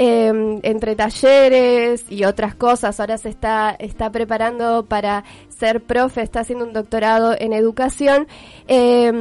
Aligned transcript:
Eh, 0.00 0.60
entre 0.62 0.94
talleres 0.94 2.04
y 2.08 2.22
otras 2.24 2.54
cosas, 2.54 3.00
ahora 3.00 3.18
se 3.18 3.28
está, 3.30 3.74
está 3.78 4.12
preparando 4.12 4.84
para 4.86 5.24
ser 5.48 5.82
profe, 5.82 6.22
está 6.22 6.40
haciendo 6.40 6.64
un 6.64 6.72
doctorado 6.72 7.34
en 7.36 7.52
educación. 7.52 8.28
Eh, 8.68 9.12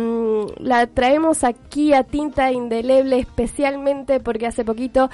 la 0.60 0.86
traemos 0.86 1.44
aquí 1.44 1.94
a 1.94 2.04
Tinta 2.04 2.52
Indeleble 2.52 3.18
especialmente 3.18 4.20
porque 4.20 4.46
hace 4.46 4.64
poquito 4.64 5.10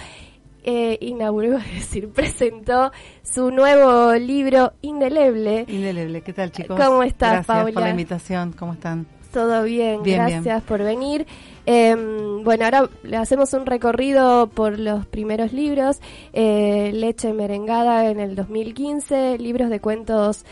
eh, 0.66 0.98
inauguró, 1.02 1.58
es 1.60 1.74
decir, 1.74 2.10
presentó 2.10 2.92
su 3.22 3.52
nuevo 3.52 4.14
libro 4.16 4.74
Indeleble. 4.82 5.66
Indeleble, 5.68 6.22
¿qué 6.22 6.34
tal 6.34 6.52
chicos? 6.52 6.78
¿Cómo 6.80 7.04
estás, 7.04 7.32
Gracias 7.32 7.48
Paula? 7.48 7.74
por 7.74 7.84
la 7.84 7.90
invitación, 7.90 8.52
¿cómo 8.54 8.74
están? 8.74 9.06
Todo 9.32 9.64
bien, 9.64 10.04
Bien, 10.04 10.18
gracias 10.20 10.44
bien. 10.44 10.62
por 10.62 10.84
venir. 10.84 11.26
Eh, 11.66 11.96
bueno, 12.44 12.66
ahora 12.66 12.90
le 13.04 13.18
hacemos 13.18 13.54
un 13.54 13.66
recorrido 13.66 14.48
por 14.48 14.80
los 14.80 15.06
primeros 15.06 15.54
libros. 15.54 16.00
Eh, 16.34 16.92
Leche 16.94 17.34
merengada 17.34 18.10
en 18.10 18.20
el 18.20 18.36
2015, 18.36 19.38
libros 19.38 19.70
de 19.70 19.80
cuentos 19.80 20.46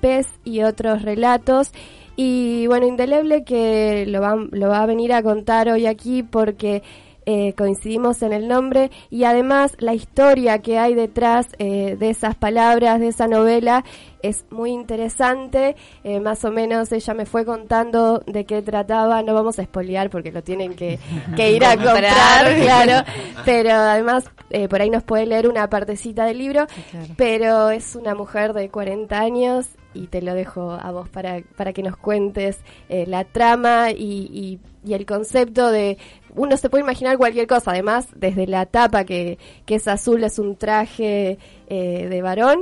pez 0.00 0.26
y 0.44 0.62
otros 0.62 1.02
relatos. 1.02 1.72
Y 2.16 2.66
bueno, 2.66 2.86
Indeleble 2.86 3.44
que 3.44 4.04
lo 4.06 4.20
lo 4.50 4.68
va 4.68 4.82
a 4.82 4.86
venir 4.86 5.12
a 5.12 5.22
contar 5.22 5.68
hoy 5.68 5.86
aquí 5.86 6.22
porque 6.22 6.82
eh, 7.30 7.52
coincidimos 7.58 8.22
en 8.22 8.32
el 8.32 8.48
nombre 8.48 8.90
y 9.10 9.24
además 9.24 9.72
la 9.80 9.92
historia 9.92 10.60
que 10.60 10.78
hay 10.78 10.94
detrás 10.94 11.46
eh, 11.58 11.94
de 12.00 12.08
esas 12.08 12.34
palabras, 12.36 13.00
de 13.00 13.08
esa 13.08 13.28
novela, 13.28 13.84
es 14.22 14.46
muy 14.50 14.70
interesante. 14.70 15.76
Eh, 16.04 16.20
más 16.20 16.42
o 16.46 16.50
menos 16.50 16.90
ella 16.90 17.12
me 17.12 17.26
fue 17.26 17.44
contando 17.44 18.20
de 18.26 18.46
qué 18.46 18.62
trataba. 18.62 19.22
No 19.22 19.34
vamos 19.34 19.58
a 19.58 19.62
espolear 19.62 20.08
porque 20.08 20.32
lo 20.32 20.42
tienen 20.42 20.74
que, 20.74 20.98
que 21.36 21.52
ir 21.52 21.66
a 21.66 21.76
comprar, 21.76 22.56
claro. 22.62 23.06
Pero 23.44 23.72
además 23.74 24.24
eh, 24.48 24.66
por 24.66 24.80
ahí 24.80 24.88
nos 24.88 25.02
puede 25.02 25.26
leer 25.26 25.46
una 25.48 25.68
partecita 25.68 26.24
del 26.24 26.38
libro. 26.38 26.66
claro. 26.90 27.14
Pero 27.18 27.68
es 27.70 27.94
una 27.94 28.14
mujer 28.14 28.54
de 28.54 28.70
40 28.70 29.20
años 29.20 29.68
y 29.94 30.06
te 30.06 30.22
lo 30.22 30.32
dejo 30.34 30.72
a 30.72 30.90
vos 30.92 31.08
para, 31.10 31.42
para 31.56 31.72
que 31.74 31.82
nos 31.82 31.96
cuentes 31.98 32.58
eh, 32.88 33.04
la 33.06 33.24
trama 33.24 33.90
y, 33.90 34.30
y- 34.32 34.58
y 34.88 34.94
el 34.94 35.04
concepto 35.04 35.70
de... 35.70 35.98
Uno 36.34 36.56
se 36.56 36.70
puede 36.70 36.82
imaginar 36.82 37.18
cualquier 37.18 37.46
cosa, 37.46 37.72
además, 37.72 38.06
desde 38.14 38.46
la 38.46 38.64
tapa 38.66 39.04
que, 39.04 39.38
que 39.66 39.74
es 39.74 39.86
azul, 39.86 40.24
es 40.24 40.38
un 40.38 40.56
traje 40.56 41.38
eh, 41.68 42.06
de 42.08 42.22
varón, 42.22 42.60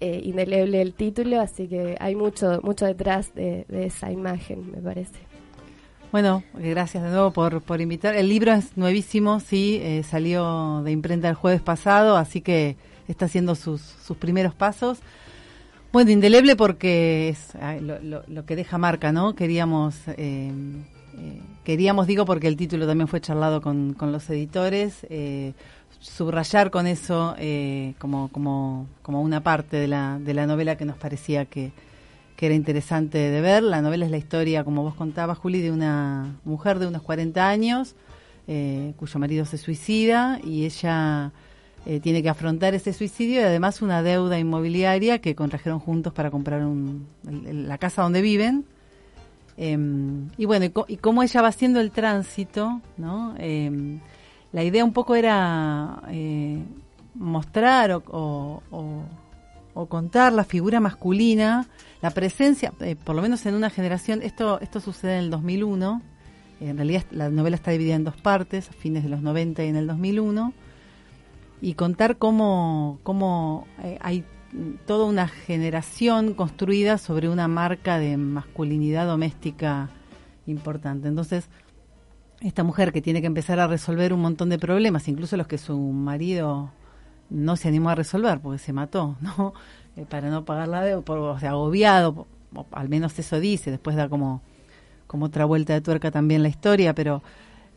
eh, 0.00 0.20
indeleble 0.22 0.80
el 0.80 0.94
título, 0.94 1.40
así 1.40 1.66
que 1.66 1.96
hay 1.98 2.14
mucho, 2.14 2.60
mucho 2.62 2.86
detrás 2.86 3.34
de, 3.34 3.66
esa 3.70 4.12
imagen, 4.12 4.70
me 4.70 4.78
parece. 4.78 5.18
Bueno, 6.12 6.44
eh, 6.58 6.70
gracias 6.70 7.02
de 7.02 7.10
nuevo 7.10 7.32
por, 7.32 7.62
por 7.62 7.80
invitar. 7.80 8.14
El 8.14 8.28
libro 8.28 8.52
es 8.52 8.76
nuevísimo, 8.76 9.40
sí, 9.40 10.02
salió 10.08 10.82
de 10.84 10.92
imprenta 10.92 11.28
el 11.28 11.34
jueves 11.34 11.62
pasado, 11.62 12.16
así 12.16 12.40
que 12.42 12.76
está 13.08 13.24
haciendo 13.26 13.54
sus, 13.54 13.80
sus 13.80 14.16
primeros 14.16 14.54
pasos. 14.54 14.98
Bueno, 15.92 16.12
indeleble 16.12 16.54
porque 16.54 17.30
es 17.30 17.52
lo, 17.82 18.46
que 18.46 18.54
deja 18.54 18.78
marca, 18.78 19.10
¿no? 19.10 19.34
Queríamos, 19.34 19.96
eh, 21.20 21.40
queríamos, 21.64 22.06
digo, 22.06 22.24
porque 22.24 22.48
el 22.48 22.56
título 22.56 22.86
también 22.86 23.08
fue 23.08 23.20
charlado 23.20 23.60
con, 23.60 23.94
los 24.00 24.30
editores, 24.30 25.06
eh, 25.10 25.52
subrayar 26.00 26.70
con 26.70 26.86
eso 26.86 27.34
eh, 27.38 27.94
como, 27.98 28.28
como, 28.28 28.86
como 29.02 29.20
una 29.20 29.42
parte 29.42 29.76
de 29.76 29.86
la, 29.86 30.18
de 30.18 30.32
la 30.32 30.46
novela 30.46 30.76
que 30.76 30.86
nos 30.86 30.96
parecía 30.96 31.44
que, 31.44 31.72
era 32.42 32.54
interesante 32.54 33.18
de 33.18 33.42
ver. 33.42 33.62
La 33.62 33.82
novela 33.82 34.06
es 34.06 34.10
la 34.10 34.16
historia, 34.16 34.64
como 34.64 34.82
vos 34.82 34.94
contabas, 34.94 35.36
Juli, 35.36 35.60
de 35.60 35.70
una 35.70 36.38
mujer 36.46 36.78
de 36.78 36.86
unos 36.86 37.02
40 37.02 37.46
años 37.46 37.94
eh, 38.48 38.94
cuyo 38.96 39.18
marido 39.20 39.44
se 39.44 39.58
suicida 39.58 40.40
y 40.42 40.64
ella 40.64 41.32
eh, 41.84 42.00
tiene 42.00 42.22
que 42.22 42.30
afrontar 42.30 42.74
ese 42.74 42.94
suicidio 42.94 43.42
y 43.42 43.44
además 43.44 43.82
una 43.82 44.02
deuda 44.02 44.38
inmobiliaria 44.38 45.18
que 45.18 45.34
contrajeron 45.34 45.80
juntos 45.80 46.14
para 46.14 46.30
comprar 46.30 46.64
un- 46.64 47.06
la 47.24 47.76
casa 47.76 48.00
donde 48.00 48.22
viven. 48.22 48.64
Em, 49.62 50.30
y 50.38 50.46
bueno, 50.46 50.64
y, 50.88 50.96
cómo 50.96 51.22
ella 51.22 51.42
va 51.42 51.48
haciendo 51.48 51.80
el 51.80 51.90
tránsito, 51.90 52.80
¿no? 52.96 53.34
Em, 53.36 54.00
la 54.52 54.64
idea 54.64 54.82
un 54.86 54.94
poco 54.94 55.14
era 55.16 56.00
eh, 56.08 56.62
mostrar 57.14 57.92
o, 57.92 58.62
o- 58.70 59.86
contar 59.86 60.32
la 60.32 60.44
figura 60.44 60.80
masculina, 60.80 61.66
la 62.00 62.10
presencia, 62.10 62.72
eh, 62.80 62.96
por 62.96 63.14
lo 63.16 63.22
menos 63.22 63.44
en 63.46 63.54
una 63.54 63.68
generación, 63.70 64.20
esto, 64.22 64.60
esto 64.60 64.80
sucede 64.80 65.14
en 65.18 65.24
el 65.24 65.30
2001, 65.30 66.02
en 66.60 66.76
realidad 66.76 67.04
la 67.10 67.28
novela 67.30 67.56
está 67.56 67.70
dividida 67.70 67.94
en 67.96 68.04
dos 68.04 68.16
partes, 68.16 68.68
a 68.70 68.72
fines 68.72 69.02
de 69.02 69.08
los 69.10 69.20
90 69.22 69.62
y 69.64 69.68
en 69.68 69.76
el 69.76 69.86
2001, 69.86 70.52
y 71.62 71.74
contar 71.74 72.16
cómo, 72.16 72.98
cómo 73.02 73.66
eh, 73.82 73.98
hay 74.00 74.24
toda 74.86 75.04
una 75.06 75.28
generación 75.28 76.34
construida 76.34 76.98
sobre 76.98 77.28
una 77.28 77.46
marca 77.48 77.98
de 77.98 78.16
masculinidad 78.16 79.06
doméstica 79.06 79.88
importante. 80.46 81.08
Entonces, 81.08 81.48
esta 82.40 82.64
mujer 82.64 82.92
que 82.92 83.02
tiene 83.02 83.20
que 83.20 83.26
empezar 83.26 83.60
a 83.60 83.66
resolver 83.66 84.12
un 84.12 84.20
montón 84.20 84.48
de 84.48 84.58
problemas, 84.58 85.06
incluso 85.08 85.36
los 85.36 85.46
que 85.46 85.58
su 85.58 85.78
marido 85.78 86.70
no 87.28 87.56
se 87.56 87.68
animó 87.68 87.90
a 87.90 87.94
resolver 87.94 88.40
porque 88.40 88.58
se 88.58 88.72
mató, 88.72 89.16
¿no? 89.20 89.52
Eh, 89.96 90.06
para 90.08 90.30
no 90.30 90.44
pagar 90.44 90.68
la 90.68 90.82
deuda, 90.82 91.02
por- 91.02 91.18
o 91.18 91.38
sea, 91.38 91.50
agobiado, 91.50 92.26
o 92.54 92.66
al 92.72 92.88
menos 92.88 93.18
eso 93.18 93.38
dice, 93.38 93.70
después 93.70 93.94
da 93.96 94.08
como, 94.08 94.42
como 95.06 95.26
otra 95.26 95.44
vuelta 95.44 95.74
de 95.74 95.80
tuerca 95.80 96.10
también 96.10 96.42
la 96.42 96.48
historia, 96.48 96.94
pero 96.94 97.22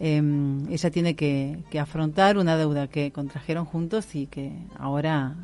eh, 0.05 0.21
ella 0.69 0.91
tiene 0.91 1.15
que, 1.15 1.59
que 1.69 1.79
afrontar 1.79 2.37
una 2.37 2.57
deuda 2.57 2.87
que 2.87 3.11
contrajeron 3.11 3.63
juntos 3.63 4.15
y 4.15 4.27
que 4.27 4.51
ahora 4.77 5.35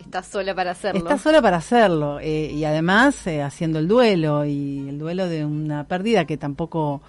Está 0.00 0.22
sola 0.22 0.54
para 0.54 0.72
hacerlo. 0.72 0.98
Está 0.98 1.18
sola 1.18 1.40
para 1.40 1.58
hacerlo 1.58 2.18
eh, 2.20 2.50
y 2.52 2.64
además 2.64 3.26
eh, 3.26 3.42
haciendo 3.42 3.78
el 3.78 3.88
duelo 3.88 4.44
y 4.44 4.88
el 4.88 4.98
duelo 4.98 5.28
de 5.28 5.44
una 5.44 5.84
pérdida 5.84 6.24
que 6.24 6.36
tampoco 6.36 7.02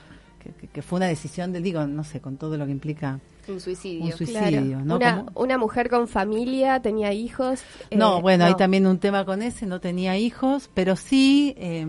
que, 0.72 0.82
fue 0.82 0.98
una 0.98 1.08
decisión 1.08 1.52
del 1.52 1.64
digo 1.64 1.86
no 1.88 2.04
sé 2.04 2.22
con 2.22 2.38
todo 2.38 2.58
lo 2.58 2.66
que 2.66 2.72
implica 2.72 3.20
Un 3.48 3.60
suicidio. 3.60 4.06
un 4.06 4.12
suicidio, 4.14 4.80
¿no? 4.80 4.98
una, 5.34 5.58
mujer 5.58 5.90
con 5.90 6.08
familia, 6.08 6.80
tenía 6.82 7.12
hijos. 7.12 7.62
no 7.92 8.20
eh, 8.20 8.22
bueno 8.22 8.46
hay 8.46 8.56
también 8.56 8.88
un 8.88 9.00
tema 9.00 9.26
con 9.26 9.42
ese 9.42 9.66
no 9.66 9.82
tenía 9.82 10.18
hijos 10.18 10.70
pero 10.74 10.96
sí 10.96 11.54
eh, 11.58 11.86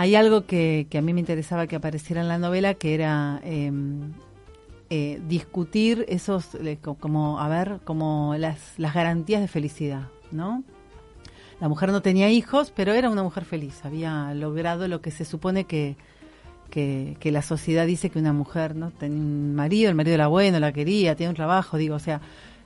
hay 0.00 0.14
algo 0.14 0.46
que, 0.46 0.86
que 0.90 0.98
a 0.98 1.02
mí 1.02 1.12
me 1.12 1.20
interesaba 1.20 1.66
que 1.66 1.76
apareciera 1.76 2.20
en 2.22 2.28
la 2.28 2.38
novela 2.38 2.74
que 2.74 2.94
era 2.94 3.40
eh, 3.44 3.72
eh, 4.90 5.20
discutir 5.28 6.04
esos 6.08 6.54
eh, 6.54 6.78
co- 6.80 6.94
como 6.94 7.38
a 7.40 7.48
ver 7.48 7.80
como 7.84 8.34
las 8.38 8.78
las 8.78 8.94
garantías 8.94 9.40
de 9.40 9.48
felicidad 9.48 10.02
no 10.32 10.62
la 11.60 11.68
mujer 11.68 11.90
no 11.90 12.00
tenía 12.02 12.30
hijos, 12.30 12.72
pero 12.74 12.92
era 12.92 13.10
una 13.10 13.24
mujer 13.24 13.44
feliz. 13.44 13.84
Había 13.84 14.32
logrado 14.32 14.86
lo 14.86 15.00
que 15.00 15.10
se 15.10 15.24
supone 15.24 15.64
que, 15.64 15.96
que, 16.70 17.16
que 17.18 17.32
la 17.32 17.42
sociedad 17.42 17.84
dice 17.84 18.10
que 18.10 18.20
una 18.20 18.32
mujer 18.32 18.76
no 18.76 18.92
tenía 18.92 19.18
un 19.18 19.56
marido, 19.56 19.88
el 19.90 19.96
marido 19.96 20.14
era 20.14 20.28
bueno, 20.28 20.60
la 20.60 20.70
quería, 20.72 21.16
tenía 21.16 21.30
un 21.30 21.34
trabajo, 21.34 21.76
digo, 21.76 21.96
o 21.96 21.98
sea, 21.98 22.20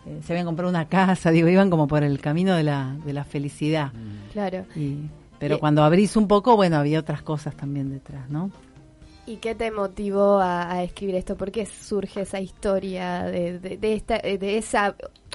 eh, 0.04 0.20
se 0.22 0.34
habían 0.34 0.44
comprado 0.44 0.68
una 0.68 0.88
casa, 0.88 1.30
digo, 1.30 1.48
iban 1.48 1.70
como 1.70 1.88
por 1.88 2.02
el 2.04 2.20
camino 2.20 2.54
de 2.54 2.64
la, 2.64 2.94
de 3.02 3.14
la 3.14 3.24
felicidad. 3.24 3.92
Claro. 4.34 4.66
Y, 4.76 4.98
pero 5.42 5.58
cuando 5.58 5.82
abrís 5.82 6.16
un 6.16 6.28
poco, 6.28 6.54
bueno, 6.54 6.76
había 6.76 7.00
otras 7.00 7.20
cosas 7.20 7.56
también 7.56 7.90
detrás, 7.90 8.30
¿no? 8.30 8.52
¿Y 9.26 9.38
qué 9.38 9.56
te 9.56 9.72
motivó 9.72 10.38
a, 10.38 10.70
a 10.70 10.84
escribir 10.84 11.16
esto? 11.16 11.36
¿Por 11.36 11.50
qué 11.50 11.66
surge 11.66 12.20
esa 12.20 12.38
historia 12.38 13.24
de, 13.24 13.58
de, 13.58 13.76
de 13.76 13.94
esta, 13.94 14.18
de 14.18 14.56
esa, 14.56 14.94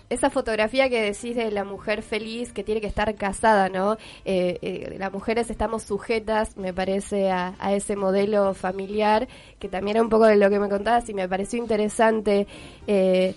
esa 0.09 0.30
fotografía 0.30 0.89
que 0.89 1.01
decís 1.01 1.36
de 1.36 1.51
la 1.51 1.65
mujer 1.65 2.04
feliz 2.04 2.54
que 2.54 2.63
tiene 2.63 2.80
que 2.80 2.88
estar 2.88 3.13
casada, 3.15 3.68
¿no? 3.68 3.98
Eh, 4.24 4.57
eh, 4.62 4.95
las 4.98 5.12
mujeres 5.12 5.50
estamos 5.50 5.83
sujetas, 5.83 6.56
me 6.56 6.74
parece, 6.74 7.30
a, 7.30 7.56
a 7.59 7.74
ese 7.74 7.98
modelo 7.98 8.54
familiar, 8.54 9.27
que 9.59 9.68
también 9.68 9.98
era 9.98 10.04
un 10.04 10.09
poco 10.09 10.25
de 10.25 10.38
lo 10.38 10.50
que 10.50 10.59
me 10.59 10.69
contabas 10.69 11.09
y 11.09 11.13
me 11.13 11.27
pareció 11.27 11.59
interesante. 11.59 12.48
Eh, 12.88 13.36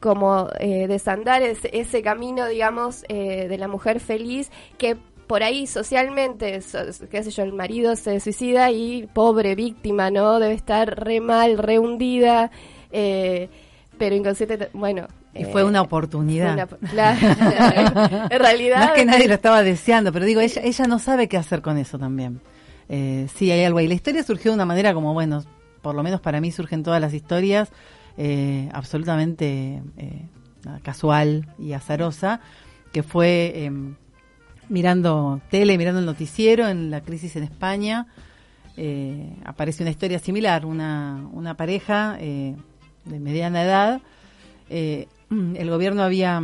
como 0.00 0.48
eh, 0.60 0.86
desandar 0.86 1.42
ese, 1.42 1.70
ese 1.72 2.02
camino, 2.02 2.46
digamos, 2.46 3.04
eh, 3.08 3.48
de 3.48 3.58
la 3.58 3.68
mujer 3.68 4.00
feliz, 4.00 4.50
que 4.78 4.96
por 5.28 5.42
ahí 5.44 5.66
socialmente, 5.68 6.60
so- 6.62 6.78
qué 7.10 7.22
sé 7.22 7.30
yo, 7.30 7.44
el 7.44 7.52
marido 7.52 7.94
se 7.94 8.18
suicida 8.18 8.70
y 8.72 9.06
pobre 9.12 9.54
víctima, 9.54 10.10
¿no? 10.10 10.40
Debe 10.40 10.54
estar 10.54 10.98
re 11.04 11.20
mal, 11.20 11.58
re 11.58 11.78
hundida, 11.78 12.50
eh, 12.90 13.48
pero 13.98 14.16
inconsciente, 14.16 14.70
bueno, 14.72 15.06
Y 15.34 15.44
fue 15.44 15.62
una 15.62 15.82
oportunidad. 15.82 16.68
en 18.30 18.38
realidad. 18.38 18.78
No 18.78 18.84
es 18.86 18.90
que 18.92 19.04
nadie 19.04 19.28
lo 19.28 19.34
estaba 19.34 19.62
deseando, 19.62 20.12
pero 20.12 20.24
digo, 20.24 20.40
ella, 20.40 20.62
ella 20.64 20.86
no 20.86 20.98
sabe 20.98 21.28
qué 21.28 21.36
hacer 21.36 21.62
con 21.62 21.78
eso 21.78 21.98
también. 21.98 22.40
Eh, 22.88 23.26
sí, 23.34 23.50
hay 23.50 23.64
algo 23.64 23.78
ahí. 23.78 23.86
La 23.86 23.94
historia 23.94 24.22
surgió 24.22 24.50
de 24.50 24.54
una 24.56 24.64
manera 24.64 24.94
como, 24.94 25.12
bueno, 25.14 25.44
por 25.82 25.94
lo 25.94 26.02
menos 26.02 26.20
para 26.20 26.40
mí 26.40 26.50
surgen 26.50 26.82
todas 26.82 27.00
las 27.00 27.12
historias, 27.14 27.70
eh, 28.16 28.68
absolutamente 28.72 29.82
eh, 29.96 30.22
casual 30.82 31.46
y 31.58 31.72
azarosa, 31.72 32.40
que 32.92 33.02
fue 33.02 33.64
em, 33.64 33.94
mirando 34.68 35.40
tele, 35.50 35.78
mirando 35.78 36.00
el 36.00 36.06
noticiero 36.06 36.68
en 36.68 36.90
la 36.90 37.00
crisis 37.00 37.36
en 37.36 37.44
España. 37.44 38.06
aparece 39.44 39.82
una 39.82 39.90
historia 39.90 40.18
similar, 40.18 40.64
una, 40.64 41.28
una 41.32 41.54
pareja 41.54 42.16
de 42.16 42.56
mediana 43.04 43.62
edad 43.62 44.00
Mm, 45.30 45.56
el 45.56 45.70
gobierno 45.70 46.02
había 46.02 46.42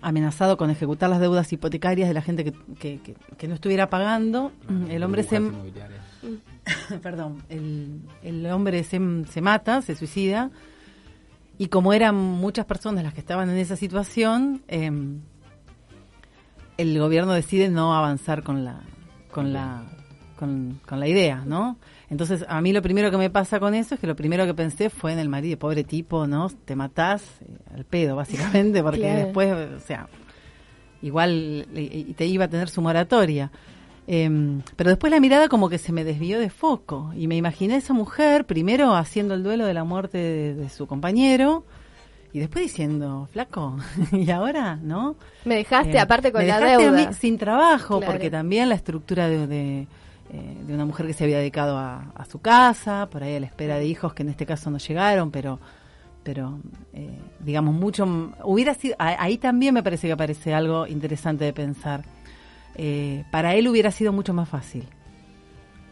amenazado 0.00 0.56
con 0.56 0.70
ejecutar 0.70 1.10
las 1.10 1.20
deudas 1.20 1.52
hipotecarias 1.52 2.08
de 2.08 2.14
la 2.14 2.22
gente 2.22 2.44
que, 2.78 3.00
que, 3.36 3.48
no 3.48 3.54
estuviera 3.54 3.90
pagando. 3.90 4.52
El 4.88 5.02
hombre 5.02 5.22
se... 5.22 5.40
Perdón, 7.02 7.42
el, 7.50 8.00
el 8.22 8.46
hombre 8.46 8.84
se, 8.84 8.98
se, 9.30 9.40
mata, 9.42 9.82
se 9.82 9.94
suicida, 9.94 10.50
y 11.58 11.66
como 11.66 11.92
eran 11.92 12.14
muchas 12.14 12.64
personas 12.64 13.04
las 13.04 13.12
que 13.12 13.20
estaban 13.20 13.50
en 13.50 13.58
esa 13.58 13.76
situación, 13.76 14.62
em, 14.66 15.20
el 16.76 16.98
gobierno 16.98 17.32
decide 17.32 17.68
no 17.68 17.94
avanzar 17.94 18.42
con 18.42 18.64
la, 18.64 18.80
con 19.30 19.52
la, 19.52 19.82
con, 20.38 20.80
con 20.86 21.00
la 21.00 21.08
idea, 21.08 21.44
¿no? 21.46 21.76
Entonces, 22.10 22.44
a 22.48 22.60
mí 22.60 22.72
lo 22.72 22.82
primero 22.82 23.10
que 23.10 23.16
me 23.16 23.30
pasa 23.30 23.58
con 23.58 23.74
eso 23.74 23.94
es 23.94 24.00
que 24.00 24.06
lo 24.06 24.16
primero 24.16 24.46
que 24.46 24.54
pensé 24.54 24.90
fue 24.90 25.12
en 25.12 25.18
el 25.18 25.28
marido, 25.28 25.58
pobre 25.58 25.84
tipo, 25.84 26.26
¿no? 26.26 26.48
Te 26.64 26.76
matás 26.76 27.22
eh, 27.40 27.74
al 27.74 27.84
pedo, 27.84 28.16
básicamente, 28.16 28.82
porque 28.84 29.12
después, 29.14 29.52
o 29.52 29.80
sea, 29.80 30.08
igual 31.02 31.66
te 32.16 32.26
iba 32.26 32.44
a 32.44 32.48
tener 32.48 32.68
su 32.68 32.82
moratoria. 32.82 33.50
Em, 34.06 34.60
pero 34.76 34.90
después 34.90 35.10
la 35.10 35.18
mirada 35.18 35.48
como 35.48 35.70
que 35.70 35.78
se 35.78 35.92
me 35.92 36.04
desvió 36.04 36.38
de 36.38 36.50
foco 36.50 37.12
y 37.16 37.26
me 37.26 37.36
imaginé 37.36 37.74
a 37.74 37.78
esa 37.78 37.94
mujer 37.94 38.44
primero 38.44 38.94
haciendo 38.94 39.32
el 39.32 39.42
duelo 39.42 39.64
de 39.64 39.72
la 39.72 39.84
muerte 39.84 40.18
de, 40.54 40.68
su 40.68 40.86
compañero 40.86 41.64
y 42.34 42.40
después 42.40 42.64
diciendo, 42.64 43.26
flaco, 43.32 43.78
¿y 44.12 44.30
ahora? 44.30 44.76
¿No? 44.76 45.16
Me 45.46 45.54
dejaste 45.54 45.96
eh, 45.96 46.00
aparte 46.00 46.32
con 46.32 46.46
la 46.46 46.60
deuda. 46.60 47.14
sin 47.14 47.38
trabajo, 47.38 48.00
porque 48.00 48.30
también 48.30 48.68
la 48.68 48.74
estructura 48.74 49.28
de 49.28 49.86
eh, 50.34 50.56
de 50.66 50.74
una 50.74 50.86
mujer 50.86 51.06
que 51.06 51.12
se 51.12 51.22
había 51.22 51.38
dedicado 51.38 51.76
a, 51.78 52.24
su 52.28 52.40
casa, 52.40 53.08
por 53.10 53.22
ahí 53.22 53.36
a 53.36 53.40
la 53.40 53.46
espera 53.46 53.76
de 53.76 53.84
hijos 53.84 54.14
que 54.14 54.22
en 54.22 54.30
este 54.30 54.46
caso 54.46 54.70
no 54.70 54.78
llegaron, 54.78 55.30
pero 55.30 55.60
pero 56.24 56.58
eh, 56.94 57.20
digamos 57.38 57.74
mucho 57.74 58.32
hubiera 58.42 58.72
sido 58.72 58.96
ahí 58.98 59.36
también 59.36 59.74
me 59.74 59.82
parece 59.82 60.06
que 60.06 60.14
aparece 60.14 60.54
algo 60.54 60.86
interesante 60.86 61.44
de 61.44 61.52
pensar 61.52 62.02
eh, 62.76 63.24
para 63.30 63.54
él 63.54 63.68
hubiera 63.68 63.90
sido 63.90 64.10
mucho 64.10 64.32
más 64.32 64.48
fácil 64.48 64.88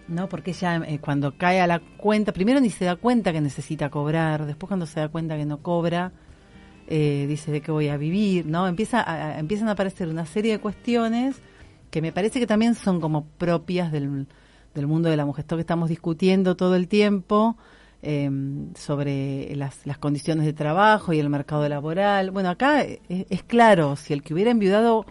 no 0.08 0.30
porque 0.30 0.52
ella 0.52 0.80
cuando 1.02 1.36
cae 1.36 1.60
a 1.60 1.66
la 1.66 1.80
cuenta 1.80 2.32
primero 2.32 2.60
ni 2.60 2.70
se 2.70 2.86
da 2.86 2.96
cuenta 2.96 3.30
que 3.30 3.42
necesita 3.42 3.90
cobrar 3.90 4.46
después 4.46 4.68
cuando 4.68 4.86
se 4.86 5.00
da 5.00 5.08
cuenta 5.08 5.36
que 5.36 5.44
no 5.44 5.58
cobra 5.58 6.12
dice 6.88 7.52
de 7.52 7.60
qué 7.60 7.70
voy 7.72 7.88
a 7.88 7.96
vivir 7.96 8.44
no 8.44 8.68
empieza 8.68 9.38
empiezan 9.38 9.68
a 9.68 9.72
aparecer 9.72 10.08
una 10.08 10.26
serie 10.26 10.52
de 10.52 10.58
cuestiones 10.58 11.40
que 11.92 12.00
me 12.00 12.10
parece 12.10 12.40
que 12.40 12.46
también 12.46 12.74
son 12.74 13.00
como 13.00 13.26
propias 13.38 13.92
del, 13.92 14.26
del 14.74 14.86
mundo 14.86 15.10
de 15.10 15.16
la 15.16 15.26
mujer. 15.26 15.42
Esto 15.42 15.56
que 15.56 15.60
estamos 15.60 15.90
discutiendo 15.90 16.56
todo 16.56 16.74
el 16.74 16.88
tiempo 16.88 17.56
em, 18.00 18.72
sobre 18.74 19.54
las, 19.56 19.86
las, 19.86 19.98
condiciones 19.98 20.46
de 20.46 20.54
trabajo 20.54 21.12
y 21.12 21.20
el 21.20 21.28
mercado 21.28 21.68
laboral. 21.68 22.30
Bueno, 22.30 22.48
acá 22.48 22.82
es, 22.82 23.42
claro, 23.42 23.96
si 23.96 24.14
el 24.14 24.22
que 24.22 24.32
hubiera 24.32 24.50
enviudado 24.50 25.04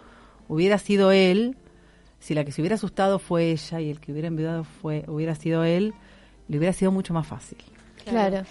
hubiera 0.47 0.79
sido 0.79 1.12
él, 1.12 1.56
si 2.19 2.33
la 2.33 2.44
que 2.44 2.51
se 2.51 2.62
hubiera 2.62 2.75
asustado 2.75 3.19
fue 3.19 3.51
ella 3.51 3.79
y 3.79 3.91
el 3.91 4.00
que 4.00 4.12
hubiera 4.12 4.27
enviudado 4.27 4.63
fue, 4.63 5.06
hubiera 5.07 5.35
sido 5.35 5.63
él, 5.63 5.94
le 6.47 6.57
hubiera 6.57 6.74
sido 6.74 6.91
mucho 6.91 7.13
más 7.13 7.27
fácil. 7.27 7.59
Claro. 8.06 8.44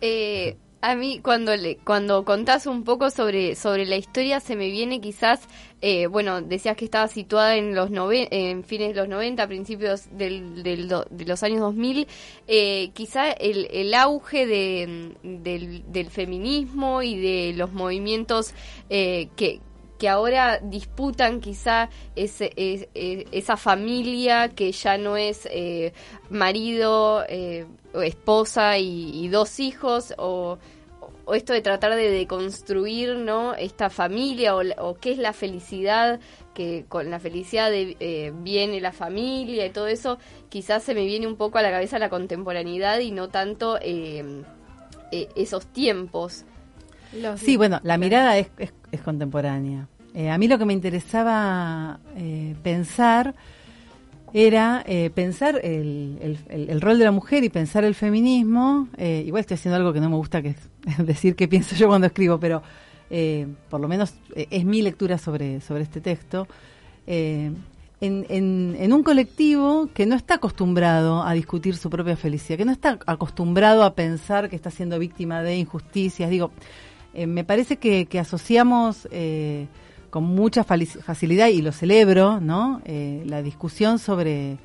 Eh, 0.00 0.56
a 0.80 0.94
mí 0.94 1.20
cuando 1.22 1.56
le, 1.56 1.76
cuando 1.78 2.24
contás 2.24 2.66
un 2.66 2.84
poco 2.84 3.10
sobre, 3.10 3.56
sobre 3.56 3.84
la 3.84 3.96
historia 3.96 4.38
se 4.38 4.54
me 4.54 4.70
viene 4.70 5.00
quizás, 5.00 5.40
eh, 5.80 6.06
bueno, 6.06 6.40
decías 6.40 6.76
que 6.76 6.84
estaba 6.84 7.08
situada 7.08 7.56
en 7.56 7.74
los 7.74 7.90
en 7.92 8.62
fines 8.64 8.88
de 8.88 8.94
los 8.94 9.08
90, 9.08 9.46
principios 9.48 10.06
del, 10.16 10.62
del 10.62 10.88
de 10.88 11.24
los 11.24 11.42
años 11.42 11.60
2000, 11.60 12.06
eh, 12.46 12.90
quizá 12.94 13.30
el, 13.32 13.68
el 13.72 13.92
auge 13.94 14.46
de, 14.46 15.14
del, 15.22 15.82
del, 15.90 16.10
feminismo 16.10 17.02
y 17.02 17.18
de 17.18 17.54
los 17.56 17.72
movimientos 17.72 18.54
eh, 18.88 19.28
que, 19.36 19.60
que 19.98 20.08
ahora 20.08 20.60
disputan 20.62 21.40
quizá 21.40 21.90
ese, 22.14 22.52
esa 22.94 23.56
familia 23.56 24.48
que 24.48 24.70
ya 24.72 24.96
no 24.96 25.16
es 25.16 25.46
eh, 25.50 25.92
marido, 26.30 27.24
eh, 27.28 27.66
esposa 28.04 28.78
y, 28.78 29.28
dos 29.28 29.58
hijos, 29.58 30.14
o, 30.16 30.58
esto 31.34 31.52
de 31.52 31.60
tratar 31.60 31.94
de 31.94 32.10
deconstruir 32.10 33.16
¿no? 33.16 33.54
esta 33.54 33.90
familia, 33.90 34.56
o, 34.56 34.94
qué 34.98 35.12
es 35.12 35.18
la 35.18 35.32
felicidad, 35.32 36.20
que 36.54 36.86
con 36.88 37.10
la 37.10 37.18
felicidad 37.18 37.70
eh, 37.72 38.32
viene 38.36 38.80
la 38.80 38.92
familia 38.92 39.66
y 39.66 39.70
todo 39.70 39.88
eso, 39.88 40.18
quizás 40.48 40.84
se 40.84 40.94
me 40.94 41.04
viene 41.04 41.26
un 41.26 41.36
poco 41.36 41.58
a 41.58 41.62
la 41.62 41.70
cabeza 41.70 41.98
la 41.98 42.08
contemporaneidad 42.08 43.00
y 43.00 43.10
no 43.10 43.28
tanto 43.28 43.78
esos 45.10 45.66
tiempos. 45.66 46.44
Sí, 47.36 47.56
bueno, 47.56 47.80
la 47.82 47.96
mirada 47.96 48.36
es, 48.38 48.50
es, 48.58 48.72
contemporánea. 49.02 49.88
Eh, 50.14 50.30
a 50.30 50.38
mí 50.38 50.48
lo 50.48 50.58
que 50.58 50.64
me 50.64 50.72
interesaba 50.72 52.00
eh, 52.16 52.54
pensar 52.62 53.34
era 54.32 54.82
eh, 54.86 55.10
pensar 55.14 55.60
el, 55.62 56.80
rol 56.80 56.98
de 56.98 57.04
la 57.04 57.12
mujer 57.12 57.44
y 57.44 57.48
pensar 57.48 57.84
el 57.84 57.94
feminismo. 57.94 58.88
igual 58.98 59.40
estoy 59.40 59.54
haciendo 59.54 59.76
algo 59.76 59.92
que 59.92 60.00
no 60.00 60.10
me 60.10 60.16
gusta, 60.16 60.42
que 60.42 60.48
es 60.48 60.58
decir 61.06 61.34
qué 61.34 61.48
pienso 61.48 61.76
yo 61.76 61.88
cuando 61.88 62.06
escribo, 62.06 62.38
pero 62.38 62.62
por 63.70 63.80
lo 63.80 63.88
menos 63.88 64.12
es 64.34 64.64
mi 64.66 64.82
lectura 64.82 65.16
sobre, 65.16 65.62
sobre 65.62 65.84
este 65.84 66.02
texto. 66.02 66.46
En, 68.00 68.92
un 68.92 69.02
colectivo 69.02 69.88
que 69.92 70.06
no 70.06 70.14
está 70.14 70.34
acostumbrado 70.34 71.22
a 71.22 71.32
discutir 71.32 71.76
su 71.76 71.90
propia 71.90 72.16
felicidad, 72.16 72.58
que 72.58 72.64
no 72.64 72.72
está 72.72 72.98
acostumbrado 73.06 73.82
a 73.82 73.94
pensar 73.94 74.48
que 74.48 74.56
está 74.56 74.70
siendo 74.70 74.98
víctima 74.98 75.42
de 75.42 75.56
injusticias. 75.56 76.30
Digo, 76.30 76.52
eh, 77.18 77.26
me 77.26 77.42
parece 77.42 77.78
que, 77.78 78.06
asociamos 78.20 79.08
eh, 79.10 79.66
con 80.08 80.22
mucha 80.22 80.62
facilidad, 80.62 81.48
y 81.48 81.62
lo 81.62 81.72
celebro, 81.72 82.40
¿no? 82.40 82.80
Eh, 82.84 83.24
la 83.26 83.42
discusión 83.42 83.98
sobre, 83.98 84.58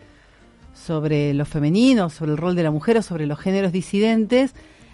sobre 0.76 1.34
lo 1.34 1.46
femenino, 1.46 2.12
sobre 2.12 2.34
el 2.34 2.38
rol 2.38 2.56
de 2.56 2.62
la 2.62 2.70
mujer 2.70 2.98
o 2.98 3.02
sobre 3.02 3.26
los 3.26 3.40
géneros 3.40 3.72
disidentes 3.72 4.54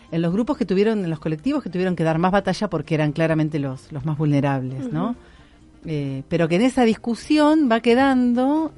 en 0.10 0.22
los 0.22 0.32
grupos 0.32 0.58
que 0.58 0.66
tuvieron, 0.66 1.04
en 1.04 1.10
los 1.10 1.20
colectivos 1.20 1.62
que 1.62 1.70
tuvieron 1.70 1.98
que 1.98 2.06
dar 2.06 2.18
más 2.18 2.32
batalla 2.32 2.70
porque 2.70 2.96
eran 2.96 3.12
claramente 3.12 3.60
los, 3.60 3.92
los 3.92 4.06
más 4.06 4.18
vulnerables, 4.18 4.92
¿no? 4.92 5.16
pero 6.28 6.50
que 6.50 6.56
en 6.56 6.62
esa 6.62 6.84
discusión 6.84 7.70
va 7.72 7.80
quedando, 7.80 8.74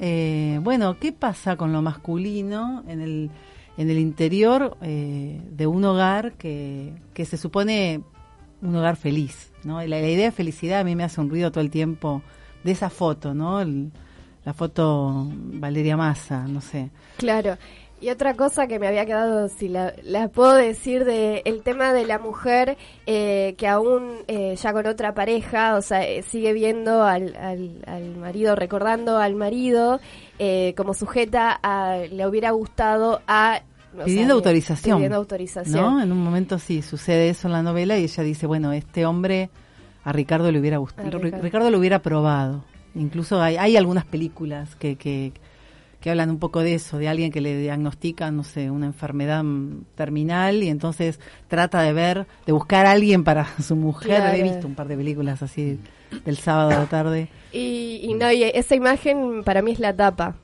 bueno, 0.61 0.97
¿qué 0.99 1.11
pasa 1.11 1.55
con 1.55 1.71
lo 1.71 1.81
masculino 1.81 2.83
en 2.87 3.01
el, 3.01 3.31
en 3.77 3.89
el 3.89 3.97
interior 3.97 4.77
de 4.79 5.67
un 5.67 5.83
hogar 5.83 6.33
que, 6.33 6.93
que 7.15 7.25
se 7.25 7.37
supone 7.37 8.01
un 8.61 8.75
hogar 8.75 8.95
feliz, 8.95 9.51
¿no? 9.63 9.81
La, 9.85 9.99
idea 9.99 10.25
de 10.25 10.31
felicidad 10.31 10.79
a 10.79 10.83
mí 10.83 10.95
me 10.95 11.03
hace 11.03 11.21
un 11.21 11.29
ruido 11.29 11.51
todo 11.51 11.63
el 11.63 11.71
tiempo 11.71 12.21
de 12.63 12.71
esa 12.71 12.89
foto, 12.89 13.33
¿no? 13.33 13.63
la 14.43 14.53
foto 14.53 15.27
Valeria 15.29 15.97
Massa, 15.97 16.47
no 16.47 16.61
sé. 16.61 16.89
Claro. 17.17 17.57
Y 18.01 18.09
otra 18.09 18.33
cosa 18.33 18.65
que 18.65 18.79
me 18.79 18.87
había 18.87 19.05
quedado, 19.05 19.47
si 19.47 19.67
la, 19.67 19.93
puedo 20.33 20.55
decir, 20.55 21.05
de 21.05 21.43
el 21.45 21.61
tema 21.61 21.93
de 21.93 22.07
la 22.07 22.17
mujer 22.17 22.75
eh, 23.05 23.53
que 23.59 23.67
aún 23.67 24.15
eh, 24.27 24.55
ya 24.55 24.73
con 24.73 24.87
otra 24.87 25.13
pareja, 25.13 25.75
o 25.75 25.83
sea, 25.83 26.03
eh, 26.07 26.23
sigue 26.23 26.51
viendo 26.51 27.03
al, 27.03 27.35
al, 27.35 28.15
marido, 28.15 28.55
recordando 28.55 29.17
al 29.17 29.35
marido 29.35 29.99
como 30.75 30.95
sujeta 30.95 31.59
a, 31.61 31.97
le 31.97 32.25
hubiera 32.25 32.49
gustado 32.49 33.21
a 33.27 33.61
pidiendo 34.05 34.33
autorización. 34.33 34.97
Pidiendo 34.97 35.17
autorización. 35.17 36.01
En 36.01 36.11
un 36.11 36.23
momento 36.23 36.59
sí 36.59 36.81
sucede 36.81 37.29
eso 37.29 37.47
en 37.47 37.53
la 37.53 37.63
novela 37.63 37.97
y 37.97 38.03
ella 38.03 38.23
dice, 38.23 38.47
bueno, 38.47 38.71
este 38.73 39.05
hombre 39.05 39.49
a 40.03 40.11
Ricardo 40.11 40.51
le 40.51 40.59
hubiera 40.59 40.77
gustado, 40.77 41.19
Ricardo. 41.19 41.69
lo 41.69 41.77
hubiera 41.77 41.99
probado. 42.01 42.63
Incluso 42.95 43.41
hay, 43.41 43.57
hay 43.57 43.77
algunas 43.77 44.03
películas 44.03 44.75
que, 44.75 44.95
que, 44.97 45.31
que, 46.01 46.09
hablan 46.09 46.29
un 46.29 46.39
poco 46.39 46.59
de 46.61 46.73
eso, 46.73 46.97
de 46.97 47.07
alguien 47.07 47.31
que 47.31 47.39
le 47.39 47.57
diagnostica, 47.57 48.31
no 48.31 48.43
sé, 48.43 48.69
una 48.69 48.87
enfermedad 48.87 49.43
terminal 49.95 50.63
y 50.63 50.69
entonces 50.69 51.19
trata 51.47 51.81
de 51.81 51.93
ver, 51.93 52.27
de 52.45 52.51
buscar 52.51 52.85
a 52.85 52.91
alguien 52.91 53.23
para 53.23 53.47
su 53.61 53.75
mujer. 53.75 54.35
He 54.35 54.43
visto 54.43 54.67
un 54.67 54.75
par 54.75 54.87
de 54.87 54.97
películas 54.97 55.41
así 55.41 55.79
del 56.25 56.37
sábado 56.37 56.71
a 56.71 56.79
la 56.79 56.85
tarde. 56.87 57.29
Y, 57.53 58.01
y 58.03 58.13
no, 58.15 58.31
y 58.31 58.43
esa 58.43 58.75
imagen 58.75 59.43
para 59.43 59.61
mí 59.61 59.71
es 59.71 59.79
la 59.79 59.95
tapa. 59.95 60.35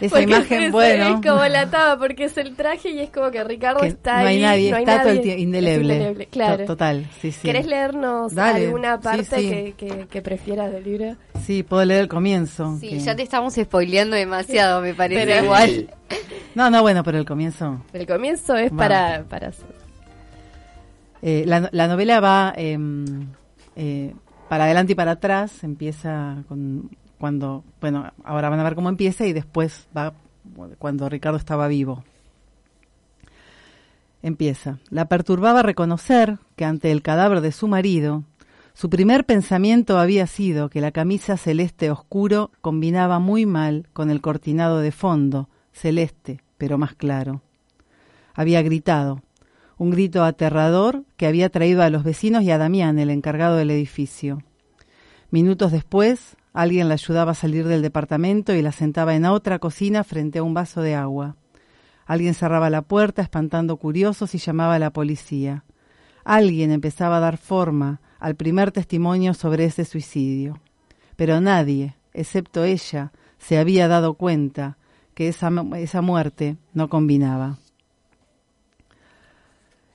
Esa 0.00 0.20
imagen, 0.20 0.72
bueno. 0.72 1.04
Es 1.20 1.26
como 1.26 1.44
la 1.46 1.70
taba, 1.70 1.98
porque 1.98 2.24
es 2.24 2.36
el 2.36 2.54
traje 2.56 2.90
y 2.90 3.00
es 3.00 3.10
como 3.10 3.30
que 3.30 3.42
Ricardo 3.44 3.82
está 3.82 4.22
no 4.22 4.28
hay 4.28 4.36
ahí. 4.36 4.42
Nadie, 4.42 4.70
no 4.70 4.76
hay 4.76 4.82
está 4.84 4.96
nadie. 5.04 5.20
todo 5.20 5.32
el 5.32 5.38
indeleble. 5.38 5.94
indeleble. 5.94 6.26
Claro. 6.26 6.64
Total, 6.64 7.06
sí, 7.20 7.32
sí. 7.32 7.40
¿Querés 7.42 7.66
leernos 7.66 8.34
Dale. 8.34 8.66
alguna 8.66 9.00
parte 9.00 9.24
Sí, 9.24 9.30
sí. 9.36 9.48
Que, 9.48 9.74
que, 9.76 10.06
que 10.08 10.22
prefieras 10.22 10.72
del 10.72 10.84
libro? 10.84 11.16
Sí, 11.44 11.62
puedo 11.62 11.84
leer 11.84 12.02
el 12.02 12.08
comienzo. 12.08 12.76
Sí, 12.80 12.88
que- 12.90 12.98
ya 13.00 13.14
te 13.16 13.22
estamos 13.22 13.54
spoileando 13.54 14.16
demasiado, 14.16 14.80
me 14.82 14.94
parece 14.94 15.24
Pero- 15.26 15.44
igual. 15.44 15.90
No, 16.54 16.70
no, 16.70 16.82
bueno, 16.82 17.02
pero 17.02 17.18
el 17.18 17.24
comienzo. 17.24 17.82
El 17.92 18.06
comienzo 18.06 18.54
es 18.54 18.70
Va. 18.72 18.76
para, 18.76 19.24
para 19.28 19.50
Eh, 21.22 21.44
la, 21.46 21.68
la 21.72 21.88
novela 21.88 22.20
va 22.20 22.52
eh, 22.56 22.78
eh, 23.76 24.14
para 24.48 24.64
adelante 24.64 24.92
y 24.92 24.94
para 24.94 25.12
atrás. 25.12 25.64
Empieza 25.64 26.36
con 26.48 26.90
cuando, 27.18 27.64
bueno, 27.80 28.12
ahora 28.24 28.48
van 28.48 28.60
a 28.60 28.64
ver 28.64 28.74
cómo 28.74 28.88
empieza 28.88 29.26
y 29.26 29.32
después 29.32 29.88
va 29.96 30.14
cuando 30.78 31.08
Ricardo 31.08 31.38
estaba 31.38 31.68
vivo. 31.68 32.04
Empieza. 34.22 34.78
La 34.90 35.06
perturbaba 35.06 35.62
reconocer 35.62 36.38
que 36.56 36.64
ante 36.64 36.90
el 36.90 37.02
cadáver 37.02 37.40
de 37.40 37.52
su 37.52 37.68
marido, 37.68 38.24
su 38.72 38.90
primer 38.90 39.24
pensamiento 39.24 39.98
había 39.98 40.26
sido 40.26 40.68
que 40.70 40.80
la 40.80 40.90
camisa 40.90 41.36
celeste 41.36 41.90
oscuro 41.90 42.50
combinaba 42.60 43.18
muy 43.18 43.46
mal 43.46 43.88
con 43.92 44.10
el 44.10 44.20
cortinado 44.20 44.80
de 44.80 44.92
fondo, 44.92 45.48
celeste, 45.72 46.40
pero 46.58 46.78
más 46.78 46.94
claro. 46.94 47.42
Había 48.34 48.62
gritado, 48.62 49.22
un 49.76 49.90
grito 49.90 50.24
aterrador 50.24 51.04
que 51.16 51.26
había 51.26 51.50
traído 51.50 51.82
a 51.82 51.90
los 51.90 52.02
vecinos 52.02 52.42
y 52.42 52.50
a 52.50 52.58
Damián, 52.58 52.98
el 52.98 53.10
encargado 53.10 53.56
del 53.56 53.70
edificio. 53.70 54.42
Minutos 55.30 55.70
después, 55.70 56.36
alguien 56.54 56.88
la 56.88 56.94
ayudaba 56.94 57.32
a 57.32 57.34
salir 57.34 57.66
del 57.66 57.82
departamento 57.82 58.54
y 58.54 58.62
la 58.62 58.72
sentaba 58.72 59.14
en 59.14 59.26
otra 59.26 59.58
cocina 59.58 60.04
frente 60.04 60.38
a 60.38 60.42
un 60.44 60.54
vaso 60.54 60.80
de 60.80 60.94
agua. 60.94 61.36
Alguien 62.06 62.34
cerraba 62.34 62.70
la 62.70 62.82
puerta 62.82 63.20
espantando 63.20 63.76
curiosos 63.76 64.34
y 64.34 64.38
llamaba 64.38 64.76
a 64.76 64.78
la 64.78 64.92
policía. 64.92 65.64
Alguien 66.24 66.70
empezaba 66.70 67.18
a 67.18 67.20
dar 67.20 67.36
forma 67.36 68.00
al 68.20 68.36
primer 68.36 68.70
testimonio 68.70 69.34
sobre 69.34 69.64
ese 69.64 69.84
suicidio. 69.84 70.60
Pero 71.16 71.40
nadie, 71.40 71.96
excepto 72.12 72.64
ella, 72.64 73.12
se 73.38 73.58
había 73.58 73.88
dado 73.88 74.14
cuenta 74.14 74.78
que 75.14 75.28
esa, 75.28 75.50
esa 75.76 76.02
muerte 76.02 76.56
no 76.72 76.88
combinaba. 76.88 77.58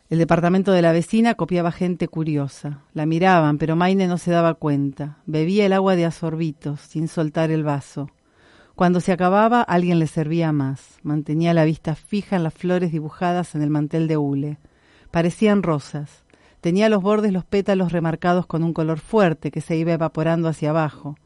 El 0.09 0.17
departamento 0.17 0.71
de 0.71 0.81
la 0.81 0.91
vecina 0.91 1.35
copiaba 1.35 1.71
gente 1.71 2.07
curiosa. 2.07 2.81
La 2.93 3.05
miraban, 3.05 3.59
pero 3.59 3.75
Maine 3.75 4.07
no 4.07 4.17
se 4.17 4.31
daba 4.31 4.55
cuenta. 4.55 5.19
Bebía 5.27 5.67
el 5.67 5.73
agua 5.73 5.95
de 5.95 6.05
a 6.05 6.09
sorbitos, 6.09 6.81
sin 6.81 7.07
soltar 7.07 7.51
el 7.51 7.63
vaso. 7.63 8.09
Cuando 8.73 9.01
se 9.01 9.11
acababa, 9.11 9.61
alguien 9.61 9.99
le 9.99 10.07
servía 10.07 10.51
más. 10.51 10.97
Mantenía 11.03 11.53
la 11.53 11.63
vista 11.63 11.93
fija 11.93 12.35
en 12.35 12.43
las 12.43 12.55
flores 12.55 12.91
dibujadas 12.91 13.53
en 13.53 13.61
el 13.61 13.69
mantel 13.69 14.07
de 14.07 14.17
hule. 14.17 14.57
Parecían 15.11 15.61
rosas. 15.61 16.23
Tenía 16.59 16.87
a 16.87 16.89
los 16.89 17.03
bordes 17.03 17.31
los 17.31 17.45
pétalos 17.45 17.91
remarcados 17.91 18.47
con 18.47 18.63
un 18.63 18.73
color 18.73 18.97
fuerte 18.99 19.51
que 19.51 19.61
se 19.61 19.77
iba 19.77 19.93
evaporando 19.93 20.47
hacia 20.47 20.71
abajo. 20.71 21.17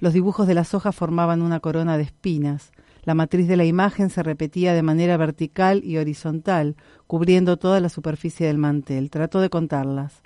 Los 0.00 0.14
dibujos 0.14 0.48
de 0.48 0.54
las 0.54 0.74
hojas 0.74 0.96
formaban 0.96 1.42
una 1.42 1.60
corona 1.60 1.96
de 1.96 2.02
espinas. 2.02 2.72
La 3.06 3.14
matriz 3.14 3.46
de 3.46 3.56
la 3.56 3.64
imagen 3.64 4.10
se 4.10 4.24
repetía 4.24 4.74
de 4.74 4.82
manera 4.82 5.16
vertical 5.16 5.80
y 5.84 5.96
horizontal, 5.96 6.74
cubriendo 7.06 7.56
toda 7.56 7.78
la 7.78 7.88
superficie 7.88 8.48
del 8.48 8.58
mantel. 8.58 9.10
Trató 9.10 9.40
de 9.40 9.48
contarlas. 9.48 10.22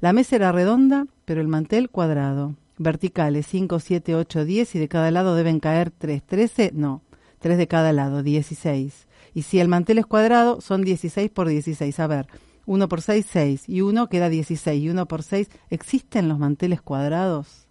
La 0.00 0.12
mesa 0.12 0.34
era 0.34 0.50
redonda, 0.50 1.06
pero 1.24 1.40
el 1.40 1.46
mantel 1.46 1.90
cuadrado. 1.90 2.56
Verticales 2.76 3.46
5, 3.46 3.78
7, 3.78 4.16
8, 4.16 4.44
10 4.44 4.74
y 4.74 4.78
de 4.80 4.88
cada 4.88 5.12
lado 5.12 5.36
deben 5.36 5.60
caer 5.60 5.92
3. 5.92 6.24
13, 6.24 6.72
no, 6.74 7.02
3 7.38 7.56
de 7.56 7.68
cada 7.68 7.92
lado, 7.92 8.24
16. 8.24 9.06
Y 9.32 9.42
si 9.42 9.60
el 9.60 9.68
mantel 9.68 9.98
es 9.98 10.06
cuadrado, 10.06 10.60
son 10.60 10.82
16 10.82 11.30
por 11.30 11.46
16. 11.46 12.00
A 12.00 12.08
ver, 12.08 12.26
1 12.66 12.88
por 12.88 13.00
6, 13.00 13.26
6. 13.30 13.68
Y 13.68 13.82
1 13.82 14.08
queda 14.08 14.28
16. 14.28 14.82
Y 14.82 14.90
1 14.90 15.06
por 15.06 15.22
6. 15.22 15.50
¿Existen 15.70 16.28
los 16.28 16.40
manteles 16.40 16.82
cuadrados? 16.82 17.68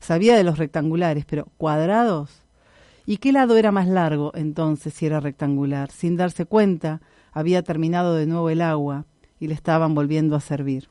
Sabía 0.00 0.34
de 0.34 0.44
los 0.44 0.56
rectangulares, 0.56 1.26
pero 1.26 1.48
¿cuadrados? 1.58 2.47
¿Y 3.10 3.16
qué 3.16 3.32
lado 3.32 3.56
era 3.56 3.72
más 3.72 3.88
largo 3.88 4.32
entonces 4.34 4.92
si 4.92 5.06
era 5.06 5.18
rectangular? 5.18 5.90
Sin 5.90 6.16
darse 6.18 6.44
cuenta, 6.44 7.00
había 7.32 7.62
terminado 7.62 8.14
de 8.14 8.26
nuevo 8.26 8.50
el 8.50 8.60
agua 8.60 9.06
y 9.40 9.46
le 9.48 9.54
estaban 9.54 9.94
volviendo 9.94 10.36
a 10.36 10.40
servir. 10.40 10.88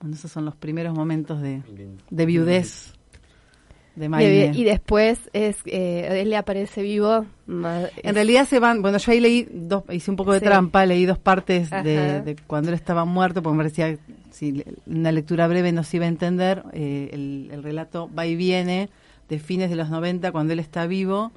Bueno, 0.00 0.16
esos 0.16 0.32
son 0.32 0.44
los 0.44 0.56
primeros 0.56 0.92
momentos 0.92 1.40
de, 1.40 1.62
de 2.10 2.26
viudez 2.26 2.92
de 3.94 4.08
Maine. 4.08 4.50
Y, 4.52 4.62
y 4.62 4.64
después 4.64 5.20
es 5.32 5.58
eh, 5.66 6.22
él 6.22 6.30
le 6.30 6.36
aparece 6.36 6.82
vivo. 6.82 7.24
más- 7.46 7.90
En 8.02 8.14
realidad 8.16 8.48
se 8.48 8.58
van, 8.58 8.82
bueno, 8.82 8.98
yo 8.98 9.12
ahí 9.12 9.20
leí 9.20 9.46
dos, 9.48 9.84
hice 9.92 10.10
un 10.10 10.16
poco 10.16 10.32
de 10.32 10.40
Sí. 10.40 10.44
trampa, 10.44 10.86
leí 10.86 11.06
dos 11.06 11.18
partes 11.18 11.70
de, 11.70 12.36
cuando 12.48 12.70
él 12.70 12.74
estaba 12.74 13.04
muerto, 13.04 13.42
porque 13.44 13.56
me 13.56 13.62
parecía, 13.62 13.96
si 14.32 14.50
le- 14.52 14.64
una 14.86 15.12
lectura 15.12 15.46
breve 15.46 15.70
no 15.70 15.84
se 15.84 15.98
iba 15.98 16.06
a 16.06 16.08
entender, 16.08 16.64
eh, 16.72 17.10
el, 17.12 17.48
el 17.52 17.62
relato 17.62 18.10
va 18.12 18.26
y 18.26 18.34
viene 18.34 18.88
de 19.30 19.38
fines 19.38 19.70
de 19.70 19.76
los 19.76 19.88
90, 19.88 20.32
cuando 20.32 20.52
él 20.52 20.58
está 20.58 20.86
vivo, 20.86 21.30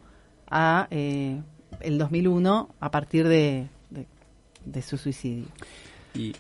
a 0.50 0.88
eh, 0.90 1.40
el 1.80 1.98
2001, 2.00 2.70
a 2.80 2.92
partir 2.92 3.28
de, 3.28 3.68
de, 4.66 4.82
su 4.82 4.98
suicidio. 4.98 5.46
¿Y 6.16 6.36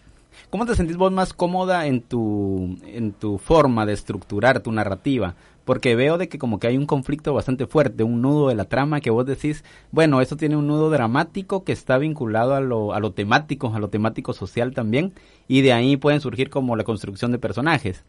cómo 0.49 0.65
te 0.65 0.75
sentís 0.75 0.97
vos 0.97 1.11
más 1.11 1.31
cómoda 1.31 1.85
en 1.85 2.01
tu, 2.01 2.77
en 2.87 3.13
tu 3.13 3.37
forma 3.37 3.85
de 3.85 3.93
estructurar 3.93 4.61
tu 4.61 4.71
narrativa? 4.71 5.35
Porque 5.63 5.95
veo 5.95 6.17
de 6.17 6.27
que 6.27 6.39
como 6.39 6.59
que 6.59 6.67
hay 6.67 6.77
un 6.77 6.87
conflicto 6.87 7.33
bastante 7.33 7.67
fuerte, 7.67 8.03
un 8.03 8.21
nudo 8.21 8.49
de 8.49 8.55
la 8.55 8.65
trama 8.65 8.99
que 8.99 9.11
vos 9.11 9.25
decís, 9.25 9.63
bueno, 9.91 10.21
esto 10.21 10.35
tiene 10.35 10.57
un 10.57 10.67
nudo 10.67 10.89
dramático 10.89 11.63
que 11.63 11.71
está 11.71 11.99
vinculado 11.99 12.55
a 12.55 12.61
lo, 12.61 12.93
a 12.93 12.99
lo 12.99 13.11
temático, 13.11 13.71
a 13.73 13.79
lo 13.79 13.89
temático 13.89 14.33
social 14.33 14.73
también, 14.73 15.13
y 15.47 15.61
de 15.61 15.71
ahí 15.71 15.97
pueden 15.97 16.19
surgir 16.19 16.49
como 16.49 16.75
la 16.75 16.83
construcción 16.83 17.31
de 17.31 17.37
personajes. 17.37 18.03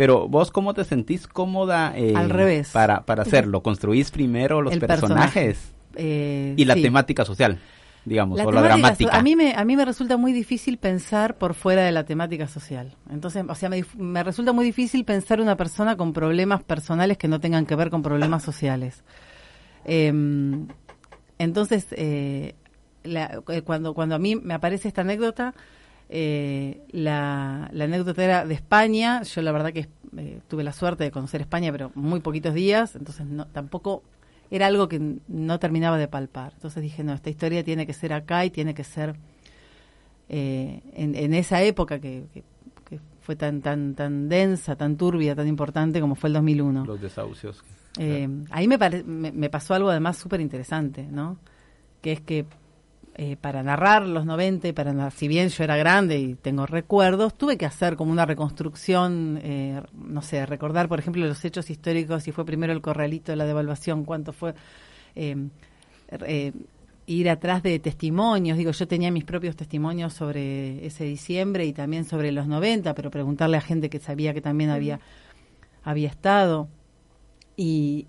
Pero 0.00 0.28
vos 0.28 0.50
cómo 0.50 0.72
te 0.72 0.82
sentís 0.84 1.26
cómoda 1.26 1.92
eh, 1.94 2.14
Al 2.16 2.30
revés. 2.30 2.70
para, 2.70 3.04
para 3.04 3.20
hacerlo? 3.20 3.62
¿Construís 3.62 4.10
primero 4.10 4.62
los 4.62 4.72
El 4.72 4.80
personajes 4.80 5.74
Eh, 5.94 6.54
y 6.56 6.64
la 6.64 6.72
sí. 6.76 6.80
temática 6.80 7.26
social, 7.26 7.58
digamos, 8.06 8.38
La 8.38 8.44
o 8.46 8.50
la 8.50 8.62
temática 8.62 8.76
dramática? 8.80 9.12
so- 9.12 9.18
A 9.18 9.22
mí, 9.22 9.36
me, 9.36 9.52
a 9.54 9.62
mí 9.66 9.76
me 9.76 9.84
resulta 9.84 10.16
muy 10.16 10.32
difícil 10.32 10.78
pensar 10.78 11.36
por 11.36 11.52
fuera 11.52 11.82
de 11.82 11.92
la 11.92 12.04
temática 12.04 12.48
social. 12.48 12.96
Entonces, 13.10 13.44
o 13.46 13.54
sea, 13.54 13.68
me, 13.68 13.84
me 13.98 14.22
resulta 14.22 14.54
muy 14.54 14.64
difícil 14.64 15.04
pensar 15.04 15.38
una 15.38 15.58
persona 15.58 15.98
con 15.98 16.14
problemas 16.14 16.62
personales 16.62 17.18
que 17.18 17.28
no 17.28 17.38
tengan 17.38 17.66
que 17.66 17.74
ver 17.76 17.90
con 17.90 18.00
problemas 18.02 18.42
sociales. 18.42 19.04
Em, 19.84 20.66
entonces, 21.38 21.88
eh, 21.90 22.54
la- 23.04 23.42
eh, 23.48 23.60
cuando, 23.60 23.92
cuando 23.92 24.14
a 24.14 24.18
mí 24.18 24.34
me 24.34 24.54
aparece 24.54 24.88
esta 24.88 25.02
anécdota, 25.02 25.52
eh, 26.12 26.82
la, 26.90 27.70
la 27.72 27.84
anécdota 27.84 28.22
era 28.24 28.44
de 28.44 28.54
España. 28.54 29.22
Yo 29.22 29.42
la 29.42 29.52
verdad 29.52 29.72
que 29.72 29.88
eh, 30.16 30.40
tuve 30.48 30.64
la 30.64 30.72
suerte 30.72 31.04
de 31.04 31.10
conocer 31.12 31.40
España, 31.40 31.70
pero 31.72 31.92
muy 31.94 32.18
poquitos 32.20 32.52
días, 32.52 32.96
entonces 32.96 33.26
no, 33.26 33.46
tampoco 33.46 34.02
era 34.50 34.66
algo 34.66 34.88
que 34.88 34.98
no 35.28 35.58
terminaba 35.60 35.96
de 35.98 36.08
palpar. 36.08 36.52
Entonces 36.54 36.82
dije, 36.82 37.04
no, 37.04 37.12
esta 37.12 37.30
historia 37.30 37.62
tiene 37.62 37.86
que 37.86 37.92
ser 37.92 38.12
acá 38.12 38.44
y 38.44 38.50
tiene 38.50 38.74
que 38.74 38.82
ser 38.84 39.14
eh, 40.28 40.80
en, 40.94 41.14
en 41.14 41.34
esa 41.34 41.62
época 41.62 42.00
que, 42.00 42.24
que- 42.32 42.44
que 42.88 42.98
fue 43.20 43.36
tan 43.36 43.60
tan 43.62 43.94
tan 43.94 44.28
densa, 44.28 44.74
tan 44.76 44.96
turbia, 44.96 45.34
tan 45.36 45.46
importante 45.46 46.00
como 46.00 46.14
fue 46.16 46.28
el 46.28 46.34
2001. 46.34 46.84
Los 46.86 47.00
desahucios. 47.00 47.62
Eh, 47.98 48.28
ahí 48.50 48.66
me, 48.68 48.78
pare- 48.78 49.02
me, 49.04 49.30
me 49.32 49.48
pasó 49.50 49.74
algo 49.74 49.90
además 49.90 50.16
súper 50.16 50.40
interesante, 50.40 51.04
¿no? 51.10 51.38
Que 52.00 52.12
es 52.12 52.20
que 52.20 52.46
eh, 53.16 53.36
para 53.40 53.62
narrar 53.62 54.06
los 54.06 54.24
90, 54.24 54.68
y 54.68 54.72
para 54.72 55.10
si 55.10 55.28
bien 55.28 55.48
yo 55.48 55.64
era 55.64 55.76
grande 55.76 56.18
y 56.18 56.34
tengo 56.36 56.66
recuerdos, 56.66 57.34
tuve 57.36 57.58
que 57.58 57.66
hacer 57.66 57.96
como 57.96 58.12
una 58.12 58.24
reconstrucción, 58.26 59.38
eh, 59.42 59.82
no 59.94 60.22
sé, 60.22 60.46
recordar, 60.46 60.88
por 60.88 60.98
ejemplo, 60.98 61.26
los 61.26 61.44
hechos 61.44 61.68
históricos, 61.70 62.22
si 62.22 62.32
fue 62.32 62.44
primero 62.44 62.72
el 62.72 62.80
corralito 62.80 63.32
de 63.32 63.36
la 63.36 63.44
devaluación, 63.46 64.04
cuánto 64.04 64.32
fue... 64.32 64.54
eh, 65.14 65.36
eh, 66.26 66.52
ir 67.06 67.28
atrás 67.28 67.62
de 67.64 67.78
testimonios, 67.80 68.56
digo, 68.56 68.70
yo 68.70 68.86
tenía 68.86 69.10
mis 69.10 69.24
propios 69.24 69.56
testimonios 69.56 70.12
sobre 70.12 70.86
ese 70.86 71.02
diciembre 71.04 71.64
y 71.66 71.72
también 71.72 72.04
sobre 72.04 72.30
los 72.30 72.46
90, 72.46 72.94
pero 72.94 73.10
preguntarle 73.10 73.56
a 73.56 73.60
gente 73.60 73.90
que 73.90 73.98
sabía 73.98 74.32
que 74.32 74.40
también 74.40 74.70
había, 74.70 75.00
había 75.82 76.08
estado 76.08 76.68
y 77.56 78.06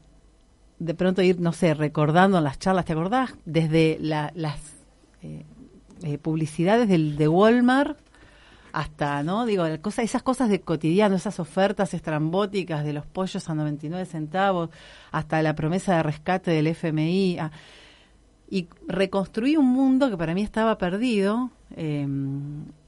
de 0.78 0.94
pronto 0.94 1.22
ir, 1.24 1.40
no 1.40 1.52
sé, 1.52 1.74
recordando 1.74 2.40
las 2.42 2.60
charlas, 2.60 2.86
¿te 2.86 2.94
acordás? 2.94 3.34
Desde 3.46 3.98
la- 4.00 4.32
las 4.36 4.60
eh, 5.22 5.46
eh, 6.04 6.18
publicidades 6.18 6.88
del, 6.90 7.16
de 7.18 7.28
Walmart 7.28 7.98
hasta, 8.74 9.22
¿no? 9.24 9.46
Digo, 9.46 9.66
esas 9.66 10.24
cosas 10.24 10.50
de 10.50 10.62
cotidiano, 10.62 11.16
esas 11.16 11.40
ofertas 11.40 11.94
estrambóticas 11.94 12.86
de 12.86 12.94
los 12.94 13.06
pollos 13.06 13.50
a 13.50 13.54
99 13.56 14.06
centavos, 14.06 14.70
hasta 15.12 15.42
la 15.42 15.56
promesa 15.56 15.98
de 15.98 16.04
rescate 16.04 16.52
del 16.52 16.68
FMI. 16.68 17.38
a- 17.40 17.52
y 18.50 18.68
reconstruí 18.86 19.56
un 19.56 19.68
mundo 19.68 20.10
que 20.10 20.18
para 20.18 20.34
mí 20.34 20.42
estaba 20.42 20.78
perdido 20.78 21.52
eh, 21.78 22.06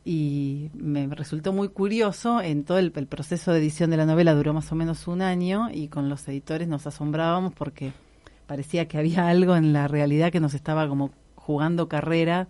y 0.03 0.69
me 0.73 1.07
resultó 1.07 1.53
muy 1.53 1.69
curioso. 1.69 2.41
En 2.41 2.65
todo 2.65 2.79
el, 2.79 2.91
el 2.95 3.07
proceso 3.07 3.53
de 3.53 3.59
edición 3.59 3.89
de 3.89 3.95
la 3.97 4.05
novela 4.05 4.33
duró 4.33 4.53
más 4.53 4.69
o 4.73 4.75
menos 4.75 5.07
un 5.07 5.21
año 5.21 5.69
y 5.71 5.87
con 5.87 6.09
los 6.09 6.27
editores 6.27 6.67
nos 6.67 6.85
asombrábamos 6.85 7.53
porque 7.53 7.93
parecía 8.45 8.89
que 8.89 8.97
había 8.97 9.29
algo 9.29 9.55
en 9.55 9.71
la 9.71 9.87
realidad 9.87 10.33
que 10.33 10.41
nos 10.41 10.53
estaba 10.53 10.85
como 10.89 11.11
jugando 11.45 11.87
carrera 11.89 12.47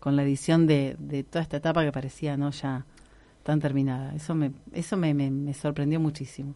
con 0.00 0.16
la 0.16 0.22
edición 0.22 0.66
de, 0.66 0.96
de 0.98 1.22
toda 1.24 1.42
esta 1.42 1.58
etapa 1.58 1.84
que 1.84 1.92
parecía 1.92 2.36
no 2.36 2.50
ya 2.50 2.86
tan 3.42 3.60
terminada. 3.60 4.14
Eso 4.14 4.34
me, 4.34 4.52
eso 4.72 4.96
me, 4.96 5.12
me, 5.14 5.30
me 5.30 5.54
sorprendió 5.54 6.00
muchísimo. 6.00 6.54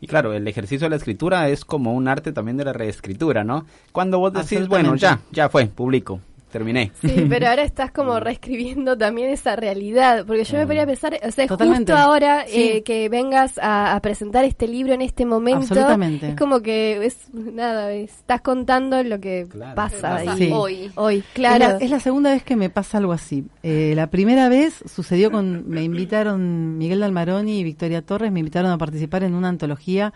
Y 0.00 0.06
claro, 0.06 0.32
el 0.32 0.48
ejercicio 0.48 0.86
de 0.86 0.90
la 0.90 0.96
escritura 0.96 1.48
es 1.48 1.64
como 1.64 1.94
un 1.94 2.08
arte 2.08 2.32
también 2.32 2.56
de 2.56 2.64
la 2.64 2.72
reescritura, 2.72 3.44
¿no? 3.44 3.66
Cuando 3.92 4.18
vos 4.18 4.32
decís, 4.32 4.66
bueno, 4.66 4.96
ya, 4.96 5.20
ya 5.30 5.48
fue, 5.48 5.66
publico, 5.66 6.20
terminé. 6.50 6.92
Sí, 7.00 7.26
pero 7.28 7.48
ahora 7.48 7.62
estás 7.62 7.90
como 7.90 8.20
reescribiendo 8.20 8.98
también 8.98 9.30
esa 9.30 9.56
realidad, 9.56 10.26
porque 10.26 10.44
yo 10.44 10.58
me 10.58 10.66
podría 10.66 10.86
pensar, 10.86 11.18
o 11.26 11.30
sea, 11.30 11.48
justo 11.48 11.96
ahora 11.96 12.44
eh, 12.46 12.82
que 12.82 13.08
vengas 13.08 13.58
a, 13.62 13.98
presentar 14.02 14.44
este 14.44 14.66
libro 14.66 14.94
en 14.94 15.02
este 15.02 15.26
momento, 15.26 15.74
es 15.74 16.34
como 16.36 16.60
que 16.60 17.04
es 17.04 17.32
nada, 17.32 17.92
estás 17.92 18.40
contando 18.40 19.02
lo 19.02 19.20
que 19.20 19.46
pasa, 19.74 20.22
hoy. 20.52 20.90
Hoy, 20.94 21.22
claro. 21.32 21.78
Es 21.80 21.90
la, 21.90 22.00
segunda 22.00 22.30
vez 22.30 22.42
que 22.42 22.56
me 22.56 22.70
pasa 22.70 22.98
algo 22.98 23.12
así. 23.12 23.44
Eh, 23.62 23.92
la 23.94 24.08
primera 24.08 24.48
vez 24.48 24.82
sucedió 24.86 25.30
con, 25.30 25.68
me 25.68 25.82
invitaron 25.82 26.78
Miguel 26.78 27.00
Dalmaroni 27.00 27.60
y 27.60 27.64
Victoria 27.64 28.02
Torres, 28.02 28.32
me 28.32 28.40
invitaron 28.40 28.70
a 28.70 28.78
participar 28.78 29.22
en 29.22 29.34
una 29.34 29.48
antología 29.48 30.12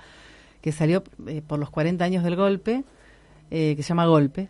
que 0.61 0.73
salió 0.73 1.05
eh, 1.27 1.43
por 1.47 1.59
los 1.59 1.71
40 1.71 2.05
años 2.05 2.25
del 2.25 2.37
golpe, 2.37 2.85
que 3.51 3.77
se 3.77 3.89
llama 3.89 4.07
Golpe. 4.07 4.49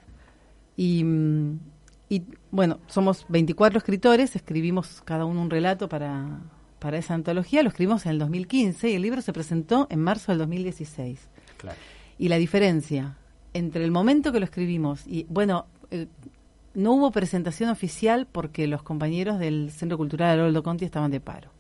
Y 0.77 1.05
mm, 1.05 1.59
y 2.09 2.23
bueno, 2.51 2.81
somos 2.87 3.25
24 3.29 3.79
escritores, 3.79 4.37
escribimos 4.37 5.03
cada 5.05 5.25
uno 5.25 5.41
un 5.41 5.51
relato 5.51 5.89
para, 5.89 6.41
para 6.79 6.99
esa 6.99 7.15
antología, 7.15 7.63
lo 7.63 7.69
escribimos 7.71 8.05
en 8.07 8.13
el 8.13 8.19
2015 8.19 8.91
y 8.91 8.95
el 8.95 9.03
libro 9.03 9.23
se 9.23 9.33
presentó 9.33 9.87
en 9.91 10.01
marzo 10.01 10.33
del 10.33 10.39
2016. 10.41 11.29
Y 12.19 12.29
la 12.29 12.37
diferencia 12.37 13.17
entre 13.55 13.85
el 13.85 13.91
momento 13.91 14.33
que 14.33 14.39
lo 14.39 14.45
escribimos 14.45 15.07
y, 15.07 15.25
bueno, 15.29 15.67
eh, 15.91 16.07
no 16.75 16.93
hubo 16.93 17.11
presentación 17.11 17.71
oficial 17.71 18.27
porque 18.31 18.67
los 18.67 18.83
compañeros 18.83 19.39
del 19.39 19.71
Centro 19.71 19.97
Cultural 19.97 20.39
Haroldo 20.39 20.63
Conti 20.63 20.85
estaban 20.85 21.11
de 21.11 21.21
paro, 21.21 21.51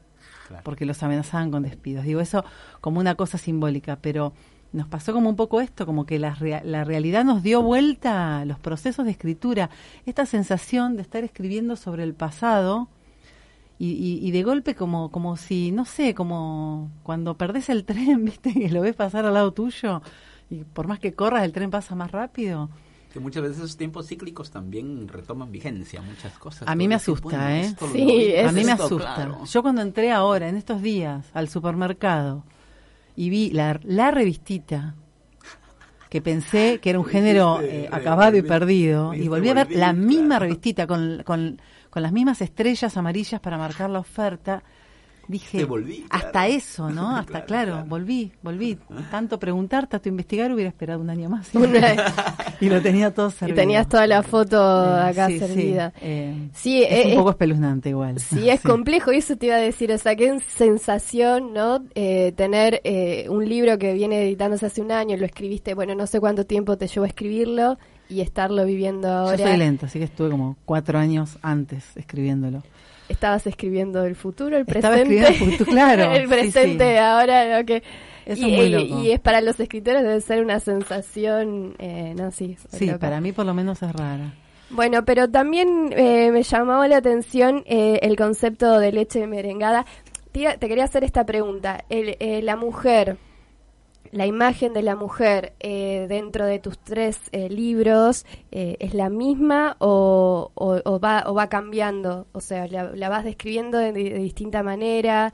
porque 0.63 0.85
los 0.85 1.03
amenazaban 1.03 1.51
con 1.51 1.63
despidos. 1.63 2.05
Digo 2.05 2.21
eso 2.21 2.45
como 2.81 3.01
una 3.01 3.15
cosa 3.15 3.39
simbólica, 3.39 3.97
pero 4.01 4.33
nos 4.75 4.89
pasó 4.89 5.13
como 5.13 5.31
un 5.31 5.37
poco 5.37 5.61
esto, 5.61 5.87
como 5.87 6.05
que 6.05 6.19
la, 6.19 6.37
la 6.65 6.85
realidad 6.85 7.25
nos 7.25 7.43
dio 7.43 7.63
vuelta 7.63 8.41
a 8.41 8.45
los 8.45 8.59
procesos 8.59 9.05
de 9.05 9.13
escritura, 9.13 9.71
esta 10.05 10.27
sensación 10.27 10.97
de 10.97 11.03
estar 11.03 11.23
escribiendo 11.23 11.77
sobre 11.77 12.03
el 12.03 12.13
pasado 12.13 12.89
y, 13.79 14.21
y, 14.23 14.31
de 14.31 14.43
golpe 14.43 14.75
como, 14.75 15.11
como 15.11 15.37
si, 15.37 15.71
no 15.71 15.85
sé, 15.85 16.15
como 16.15 16.91
cuando 17.03 17.37
perdés 17.37 17.69
el 17.69 17.85
tren, 17.87 18.25
viste, 18.25 18.53
que 18.53 18.69
lo 18.69 18.81
ves 18.81 18.97
pasar 18.97 19.25
al 19.25 19.35
lado 19.35 19.53
tuyo 19.53 20.03
y 20.51 20.65
por 20.65 20.89
más 20.89 20.99
que 20.99 21.15
corras 21.15 21.45
el 21.45 21.53
tren 21.53 21.71
pasa 21.71 21.95
más 21.95 22.11
rápido. 22.11 22.69
Que 23.13 23.21
muchas 23.21 23.45
veces 23.45 23.59
esos 23.59 23.77
tiempos 23.77 24.09
cíclicos 24.09 24.51
también 24.51 25.07
retoman 25.07 25.53
vigencia, 25.53 26.03
muchas 26.03 26.37
cosas. 26.37 26.67
A 26.67 26.75
mí 26.75 26.89
me 26.89 26.97
asusta, 26.97 27.61
¿eh? 27.61 27.73
Sí, 27.93 28.37
a 28.37 28.51
mí 28.51 28.65
me 28.65 28.73
asusta. 28.73 29.39
Yo 29.45 29.63
cuando 29.63 29.83
entré 29.83 30.11
ahora, 30.11 30.49
en 30.49 30.57
estos 30.57 30.83
días, 30.83 31.27
al 31.33 31.49
supermercado, 31.49 32.43
y 33.17 33.31
vi 33.31 33.51
la, 33.51 33.81
la 33.85 34.11
revistita 34.11 34.95
que 36.09 36.23
pensé 36.23 36.79
que 36.81 36.91
era 36.91 37.01
un 37.01 37.05
género 37.05 37.61
eh, 37.61 37.89
acabado 37.91 38.37
y 38.37 38.43
perdido, 38.43 39.15
y 39.15 39.27
volví 39.27 39.49
a 39.49 39.55
ver 39.55 39.73
la 39.73 39.93
misma 39.93 40.39
revistita 40.39 40.87
con, 40.87 41.23
con, 41.25 41.61
con 41.91 42.03
las 42.03 42.13
mismas 42.13 42.41
estrellas 42.41 42.97
amarillas 42.97 43.41
para 43.41 43.59
marcar 43.59 43.91
la 43.91 43.99
oferta, 43.99 44.63
dije, 45.29 45.67
hasta 46.11 46.47
eso, 46.49 46.91
¿no? 46.91 47.17
hasta, 47.17 47.45
claro, 47.45 47.85
volví, 47.87 48.33
volví. 48.43 48.79
Tanto 49.11 49.39
preguntar, 49.39 49.87
tanto 49.87 50.09
investigar, 50.09 50.53
hubiera 50.53 50.69
esperado 50.69 51.01
un 51.01 51.11
año 51.11 51.29
más. 51.29 51.51
y 52.61 52.69
lo 52.69 52.81
tenía 52.81 53.13
todo 53.13 53.31
servido. 53.31 53.55
Y 53.55 53.61
tenías 53.61 53.89
toda 53.89 54.07
la 54.07 54.23
foto 54.23 54.61
acá 54.61 55.29
servida. 55.29 55.93
Sí, 56.53 56.83
eh, 56.83 56.89
es 56.89 57.07
un 57.07 57.15
poco 57.17 57.31
espeluznante 57.31 57.91
igual. 57.91 58.19
Sí, 58.19 58.49
es 58.49 58.61
complejo, 58.61 59.13
y 59.13 59.19
eso 59.19 59.37
te 59.37 59.47
iba 59.47 59.57
a 59.57 59.61
decir, 59.61 59.93
o 59.93 59.99
sea, 59.99 60.17
qué 60.17 60.39
sensación, 60.41 61.53
¿no? 61.53 61.85
Eh, 61.95 62.33
tener 62.37 62.81
eh, 62.85 63.27
un 63.29 63.49
libro 63.49 63.79
que 63.79 63.93
viene 63.95 64.23
editándose 64.23 64.67
hace 64.67 64.81
un 64.81 64.93
año, 64.93 65.17
lo 65.17 65.27
escribiste, 65.27 65.75
bueno, 65.75 65.95
no 65.95 66.07
sé 66.07 66.21
cuánto 66.21 66.47
tiempo 66.47 66.77
te 66.77 66.87
llevó 66.87 67.05
a 67.05 67.09
escribirlo, 67.09 67.79
y 68.09 68.21
estarlo 68.21 68.65
viviendo 68.65 69.09
ahora. 69.09 69.37
Yo 69.37 69.47
soy 69.47 69.57
lento, 69.57 69.87
así 69.87 69.99
que 69.99 70.05
estuve 70.07 70.31
como 70.31 70.57
cuatro 70.65 70.99
años 70.99 71.39
antes 71.43 71.97
escribiéndolo. 71.97 72.63
Estabas 73.09 73.47
escribiendo 73.47 74.05
el 74.05 74.17
futuro, 74.17 74.57
el 74.57 74.65
presente. 74.65 75.27
el 75.27 75.35
futuro, 75.35 75.71
claro. 75.71 76.13
el 76.15 76.29
presente, 76.29 76.99
ahora 76.99 77.59
lo 77.59 77.67
que... 77.67 77.83
y, 78.27 79.11
es 79.11 79.21
para 79.21 79.41
los 79.41 79.61
escritores 79.61 80.03
debe 80.03 80.21
ser 80.21 80.43
una 80.43 80.59
sensación, 80.61 81.75
eh, 81.79 82.15
no, 82.17 82.31
sí. 82.31 82.57
Sí, 82.71 82.91
para 82.99 83.21
mí 83.21 83.33
por 83.33 83.45
lo 83.45 83.53
menos 83.53 83.83
es 83.83 83.93
rara. 83.93 84.33
Bueno, 84.71 85.05
pero 85.05 85.31
también 85.31 85.93
eh, 85.93 86.31
me 86.33 86.43
llamó 86.43 86.85
la 86.87 86.97
atención 86.97 87.63
eh, 87.67 88.01
el 88.03 88.17
concepto 88.17 88.79
de 88.79 88.93
leche 88.93 89.27
merengada. 89.27 89.87
Te, 90.33 90.57
te 90.59 90.69
quería 90.69 90.85
hacer 90.85 91.05
esta 91.05 91.25
pregunta. 91.25 91.85
El, 91.91 92.17
eh, 92.19 92.43
la 92.43 92.57
mujer 92.57 93.19
la 94.13 94.27
imagen 94.27 94.73
de 94.73 94.83
la 94.83 94.97
mujer 94.97 95.55
eh, 95.61 96.07
dentro 96.09 96.47
de 96.47 96.59
tus 96.59 96.79
tres 96.79 97.19
eh, 97.33 97.49
libros 97.49 98.25
eh, 98.53 98.77
es 98.81 98.95
la 98.95 99.11
misma 99.11 99.77
o, 99.79 100.53
va, 101.03 101.25
o 101.27 101.35
va 101.35 101.49
cambiando? 101.49 102.27
O 102.33 102.41
sea, 102.41 102.67
la, 102.69 103.09
vas 103.09 103.25
describiendo 103.25 103.79
de, 103.79 103.93
distinta 103.93 104.63
manera. 104.63 105.33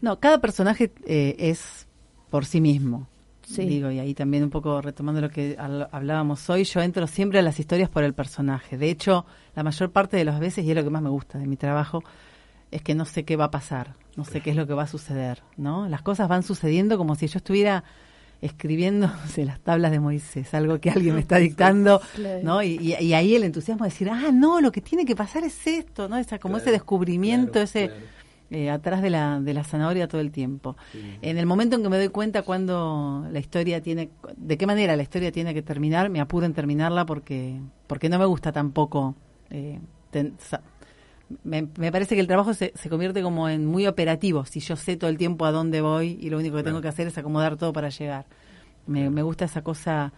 no, 0.00 0.20
cada 0.20 0.40
personaje 0.40 0.92
es 1.06 1.86
por 2.30 2.44
sí 2.44 2.60
mismo. 2.60 3.08
Digo, 3.56 3.90
y 3.90 3.98
ahí 3.98 4.14
también 4.14 4.44
un 4.44 4.50
poco 4.50 4.82
retomando 4.82 5.22
lo 5.22 5.30
que 5.30 5.56
hablábamos 5.58 6.48
hoy, 6.50 6.64
yo 6.64 6.82
entro 6.82 7.06
siempre 7.06 7.38
a 7.38 7.42
las 7.42 7.58
historias 7.58 7.88
por 7.88 8.04
el 8.04 8.12
personaje. 8.12 8.76
De 8.76 8.90
hecho, 8.90 9.24
la 9.56 9.62
mayor 9.62 9.90
parte 9.90 10.18
de 10.18 10.24
las 10.24 10.38
veces, 10.38 10.64
y 10.64 10.70
es 10.70 10.76
lo 10.76 10.84
que 10.84 10.90
más 10.90 11.00
me 11.00 11.08
gusta 11.08 11.38
de 11.38 11.46
mi 11.46 11.56
trabajo, 11.56 12.02
es 12.70 12.82
que 12.82 12.94
no 12.94 13.04
sé 13.04 13.24
qué 13.24 13.36
va 13.36 13.44
a 13.44 13.50
pasar, 13.50 13.94
no 14.16 14.24
sé 14.24 14.40
qué 14.40 14.50
es 14.50 14.56
lo 14.56 14.66
que 14.66 14.74
va 14.74 14.84
a 14.84 14.88
suceder, 14.88 15.42
¿no? 15.56 15.88
Las 15.88 16.02
cosas 16.02 16.28
van 16.28 16.42
sucediendo 16.42 16.98
como 16.98 17.14
si 17.14 17.26
yo 17.26 17.38
estuviera 17.38 17.84
escribiendo 18.40 19.10
las 19.36 19.60
tablas 19.60 19.90
de 19.90 20.00
Moisés, 20.00 20.52
algo 20.54 20.80
que 20.80 20.90
alguien 20.90 21.14
me 21.14 21.20
está 21.20 21.36
dictando, 21.36 22.00
¿no? 22.42 22.62
Y, 22.62 22.94
ahí 23.14 23.34
el 23.34 23.44
entusiasmo 23.44 23.84
de 23.84 23.90
decir, 23.90 24.10
ah, 24.10 24.30
no, 24.32 24.60
lo 24.60 24.72
que 24.72 24.80
tiene 24.80 25.04
que 25.04 25.16
pasar 25.16 25.44
es 25.44 25.66
esto, 25.66 26.08
¿no? 26.08 26.16
Esa, 26.16 26.38
como 26.38 26.58
ese 26.58 26.70
descubrimiento, 26.70 27.60
ese 27.60 27.90
eh, 28.50 28.70
atrás 28.70 29.02
de 29.02 29.10
la, 29.10 29.40
de 29.40 29.52
la 29.52 29.62
zanahoria 29.62 30.08
todo 30.08 30.22
el 30.22 30.30
tiempo. 30.30 30.76
En 31.20 31.36
el 31.36 31.44
momento 31.44 31.76
en 31.76 31.82
que 31.82 31.88
me 31.90 31.98
doy 31.98 32.08
cuenta 32.08 32.42
cuando 32.42 33.26
la 33.30 33.38
historia 33.38 33.82
tiene, 33.82 34.10
de 34.36 34.56
qué 34.56 34.66
manera 34.66 34.96
la 34.96 35.02
historia 35.02 35.30
tiene 35.30 35.52
que 35.52 35.62
terminar, 35.62 36.08
me 36.08 36.20
apuro 36.20 36.46
en 36.46 36.54
terminarla 36.54 37.04
porque, 37.04 37.60
porque 37.86 38.08
no 38.08 38.18
me 38.18 38.24
gusta 38.24 38.50
tampoco 38.50 39.16
eh, 39.50 39.80
me, 41.44 41.66
parece 41.92 42.14
que 42.14 42.20
el 42.20 42.26
trabajo 42.26 42.54
se, 42.54 42.72
se, 42.74 42.88
convierte 42.88 43.22
como 43.22 43.48
en 43.48 43.66
muy 43.66 43.86
operativo, 43.86 44.44
si 44.44 44.60
yo 44.60 44.76
sé 44.76 44.96
todo 44.96 45.10
el 45.10 45.18
tiempo 45.18 45.44
a 45.44 45.52
dónde 45.52 45.80
voy 45.80 46.18
y 46.20 46.30
lo 46.30 46.38
único 46.38 46.56
que 46.56 46.62
tengo 46.62 46.80
que 46.80 46.88
hacer 46.88 47.06
es 47.06 47.18
acomodar 47.18 47.56
todo 47.56 47.72
para 47.72 47.90
llegar. 47.90 48.26
Me, 48.86 49.10
me, 49.10 49.22
gusta 49.22 49.44
esa 49.44 49.62
cosa 49.62 50.12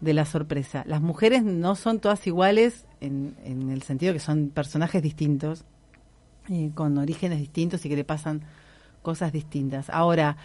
de 0.00 0.14
la 0.14 0.24
sorpresa. 0.24 0.84
Las 0.86 1.02
mujeres 1.02 1.42
no 1.42 1.74
son 1.74 2.00
todas 2.00 2.26
iguales 2.26 2.86
en, 3.00 3.36
en 3.44 3.70
el 3.70 3.82
sentido 3.82 4.12
que 4.12 4.20
son 4.20 4.48
personajes 4.48 5.02
distintos, 5.02 5.64
eh, 6.48 6.70
con 6.74 6.96
orígenes 6.96 7.38
distintos 7.38 7.84
y 7.84 7.88
que 7.88 7.96
le 7.96 8.04
pasan 8.04 8.42
cosas 9.02 9.32
distintas. 9.32 9.90
Ahora, 9.90 10.36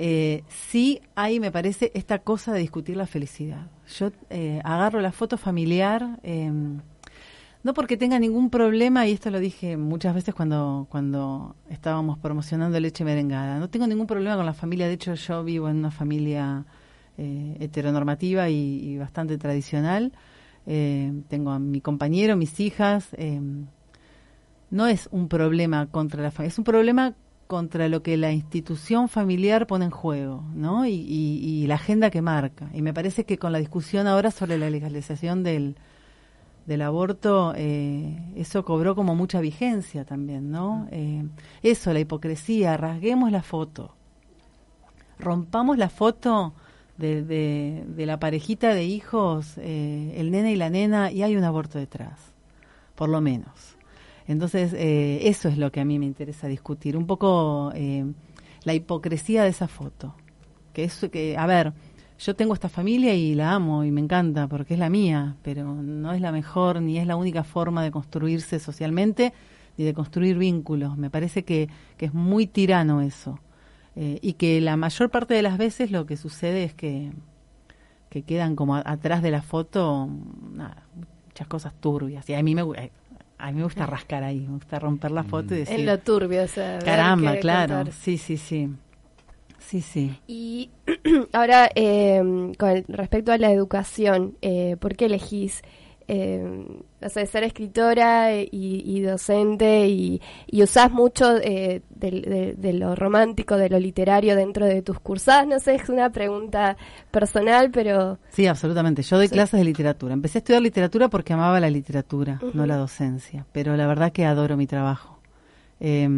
eh, 0.00 0.44
sí 0.48 1.00
hay, 1.16 1.40
me 1.40 1.50
parece, 1.50 1.90
esta 1.92 2.20
cosa 2.20 2.52
de 2.52 2.60
discutir 2.60 2.96
la 2.96 3.06
felicidad. 3.06 3.66
Yo 3.98 4.12
eh, 4.30 4.60
agarro 4.62 5.00
la 5.00 5.10
foto 5.10 5.36
familiar. 5.36 6.20
Eh, 6.22 6.52
no 7.68 7.74
porque 7.74 7.98
tenga 7.98 8.18
ningún 8.18 8.48
problema, 8.48 9.06
y 9.06 9.12
esto 9.12 9.30
lo 9.30 9.38
dije 9.38 9.76
muchas 9.76 10.14
veces 10.14 10.34
cuando, 10.34 10.86
cuando 10.88 11.54
estábamos 11.68 12.18
promocionando 12.18 12.80
leche 12.80 13.04
merengada, 13.04 13.58
no 13.58 13.68
tengo 13.68 13.86
ningún 13.86 14.06
problema 14.06 14.36
con 14.36 14.46
la 14.46 14.54
familia, 14.54 14.86
de 14.86 14.94
hecho 14.94 15.12
yo 15.12 15.44
vivo 15.44 15.68
en 15.68 15.76
una 15.76 15.90
familia 15.90 16.64
eh, 17.18 17.58
heteronormativa 17.60 18.48
y, 18.48 18.96
bastante 18.96 19.36
tradicional, 19.36 20.14
eh, 20.66 21.12
tengo 21.28 21.50
a 21.50 21.58
mi 21.58 21.82
compañero, 21.82 22.38
mis 22.38 22.58
hijas, 22.58 23.08
eh, 23.18 23.38
no 24.70 24.86
es 24.86 25.10
un 25.12 25.28
problema 25.28 25.88
contra 25.88 26.22
la 26.22 26.30
familia, 26.30 26.52
es 26.52 26.58
un 26.58 26.64
problema 26.64 27.16
contra 27.48 27.86
lo 27.90 28.02
que 28.02 28.16
la 28.16 28.32
institución 28.32 29.10
familiar 29.10 29.66
pone 29.66 29.84
en 29.84 29.90
juego, 29.90 30.42
¿no? 30.54 30.86
Y, 30.86 31.04
y 31.06 31.66
la 31.66 31.74
agenda 31.74 32.08
que 32.08 32.22
marca. 32.22 32.70
Y 32.72 32.80
me 32.80 32.94
parece 32.94 33.24
que 33.24 33.36
con 33.36 33.52
la 33.52 33.58
discusión 33.58 34.06
ahora 34.06 34.30
sobre 34.30 34.56
la 34.56 34.70
legalización 34.70 35.42
del, 35.42 35.76
del 36.68 36.82
aborto, 36.82 37.54
eh, 37.56 38.14
eso 38.36 38.62
cobró 38.62 38.94
como 38.94 39.14
mucha 39.14 39.40
vigencia 39.40 40.04
también, 40.04 40.50
¿no? 40.50 40.86
Eh, 40.90 41.24
eso, 41.62 41.94
la 41.94 42.00
hipocresía, 42.00 42.76
rasguemos 42.76 43.32
la 43.32 43.42
foto, 43.42 43.94
rompamos 45.18 45.78
la 45.78 45.88
foto 45.88 46.52
de, 46.98 47.22
de, 47.22 48.06
la 48.06 48.20
parejita 48.20 48.74
de 48.74 48.84
hijos, 48.84 49.54
eh, 49.56 50.12
el 50.18 50.30
nene 50.30 50.52
y 50.52 50.56
la 50.56 50.68
nena, 50.68 51.10
y 51.10 51.22
hay 51.22 51.36
un 51.36 51.44
aborto 51.44 51.78
detrás, 51.78 52.34
por 52.94 53.08
lo 53.08 53.22
menos. 53.22 53.78
Entonces, 54.26 54.74
eso 54.76 55.48
es 55.48 55.56
lo 55.56 55.72
que 55.72 55.80
a 55.80 55.86
mí 55.86 55.98
me 55.98 56.04
interesa 56.04 56.48
discutir, 56.48 56.98
un 56.98 57.06
poco 57.06 57.72
la 58.64 58.74
hipocresía 58.74 59.42
de 59.42 59.48
esa 59.48 59.68
foto. 59.68 60.14
Que 60.74 60.84
es 60.84 61.08
que, 61.10 61.38
a 61.38 61.46
ver, 61.46 61.72
yo 62.18 62.34
tengo 62.34 62.54
esta 62.54 62.68
familia 62.68 63.14
y 63.14 63.34
la 63.34 63.52
amo 63.52 63.84
y 63.84 63.90
me 63.90 64.00
encanta 64.00 64.48
porque 64.48 64.74
es 64.74 64.80
la 64.80 64.90
mía, 64.90 65.36
pero 65.42 65.74
no 65.74 66.12
es 66.12 66.20
la 66.20 66.32
mejor 66.32 66.82
ni 66.82 66.98
es 66.98 67.06
la 67.06 67.16
única 67.16 67.44
forma 67.44 67.82
de 67.82 67.90
construirse 67.90 68.58
socialmente 68.58 69.32
ni 69.76 69.84
de 69.84 69.94
construir 69.94 70.36
vínculos. 70.36 70.96
Me 70.96 71.10
parece 71.10 71.44
que, 71.44 71.68
que 71.96 72.06
es 72.06 72.14
muy 72.14 72.46
tirano 72.46 73.00
eso. 73.00 73.38
Eh, 73.94 74.18
y 74.20 74.34
que 74.34 74.60
la 74.60 74.76
mayor 74.76 75.10
parte 75.10 75.34
de 75.34 75.42
las 75.42 75.58
veces 75.58 75.90
lo 75.90 76.06
que 76.06 76.16
sucede 76.16 76.64
es 76.64 76.74
que, 76.74 77.12
que 78.10 78.22
quedan 78.22 78.56
como 78.56 78.76
atrás 78.76 79.22
de 79.22 79.30
la 79.30 79.42
foto 79.42 80.08
nada, 80.52 80.82
muchas 81.26 81.46
cosas 81.46 81.72
turbias. 81.80 82.28
Y 82.28 82.34
a 82.34 82.42
mí 82.42 82.54
me, 82.56 82.62
a 82.62 83.52
mí 83.52 83.58
me 83.58 83.62
gusta 83.62 83.86
rascar 83.86 84.24
ahí, 84.24 84.40
me 84.40 84.54
gusta 84.54 84.80
romper 84.80 85.12
la 85.12 85.22
foto 85.22 85.54
y 85.54 85.58
decir... 85.58 85.80
En 85.80 85.86
lo 85.86 85.98
turbio, 85.98 86.42
o 86.42 86.48
sea... 86.48 86.80
Caramba, 86.80 87.36
claro, 87.36 87.90
sí, 87.92 88.18
sí, 88.18 88.36
sí. 88.36 88.68
Sí, 89.58 89.80
sí. 89.80 90.18
Y 90.26 90.70
ahora, 91.32 91.68
eh, 91.74 92.20
con 92.58 92.84
respecto 92.88 93.32
a 93.32 93.38
la 93.38 93.52
educación, 93.52 94.36
eh, 94.40 94.76
¿por 94.78 94.96
qué 94.96 95.06
elegís 95.06 95.62
eh, 96.10 96.42
o 97.02 97.08
sea, 97.10 97.26
ser 97.26 97.44
escritora 97.44 98.32
y, 98.34 99.00
docente 99.02 99.86
y, 99.88 100.20
usás 100.62 100.90
mucho 100.90 101.36
eh, 101.36 101.82
de, 101.90 102.72
lo 102.72 102.96
romántico, 102.96 103.56
de 103.56 103.68
lo 103.68 103.78
literario 103.78 104.34
dentro 104.34 104.64
de 104.64 104.80
tus 104.80 104.98
cursadas? 104.98 105.46
No 105.46 105.60
sé, 105.60 105.74
es 105.74 105.88
una 105.90 106.10
pregunta 106.10 106.76
personal, 107.10 107.70
pero... 107.70 108.18
Sí, 108.30 108.46
absolutamente. 108.46 109.02
Yo 109.02 109.18
doy 109.18 109.28
clases 109.28 109.60
de 109.60 109.64
literatura. 109.64 110.14
Empecé 110.14 110.38
a 110.38 110.40
estudiar 110.40 110.62
literatura 110.62 111.08
porque 111.08 111.34
amaba 111.34 111.60
la 111.60 111.70
literatura, 111.70 112.40
no 112.54 112.64
la 112.64 112.76
docencia, 112.76 113.46
pero 113.52 113.76
la 113.76 113.86
verdad 113.86 114.10
que 114.10 114.24
adoro 114.24 114.56
mi 114.56 114.66
trabajo. 114.66 115.20
Eh, 115.78 116.08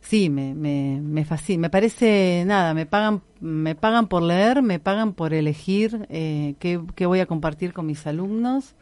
Sí, 0.00 0.30
me, 0.30 0.54
me, 0.54 1.00
me 1.02 1.24
fascina. 1.24 1.62
Me 1.62 1.70
parece, 1.70 2.44
nada, 2.46 2.72
me 2.74 2.86
pagan, 2.86 3.22
me 3.40 3.74
pagan 3.74 4.08
por 4.08 4.22
leer, 4.22 4.62
me 4.62 4.78
pagan 4.78 5.12
por 5.12 5.34
elegir 5.34 6.06
eh, 6.08 6.54
qué, 6.58 6.80
qué, 6.94 7.06
voy 7.06 7.20
a 7.20 7.26
compartir 7.26 7.72
con 7.72 7.86
mis 7.86 8.06
alumnos 8.06 8.74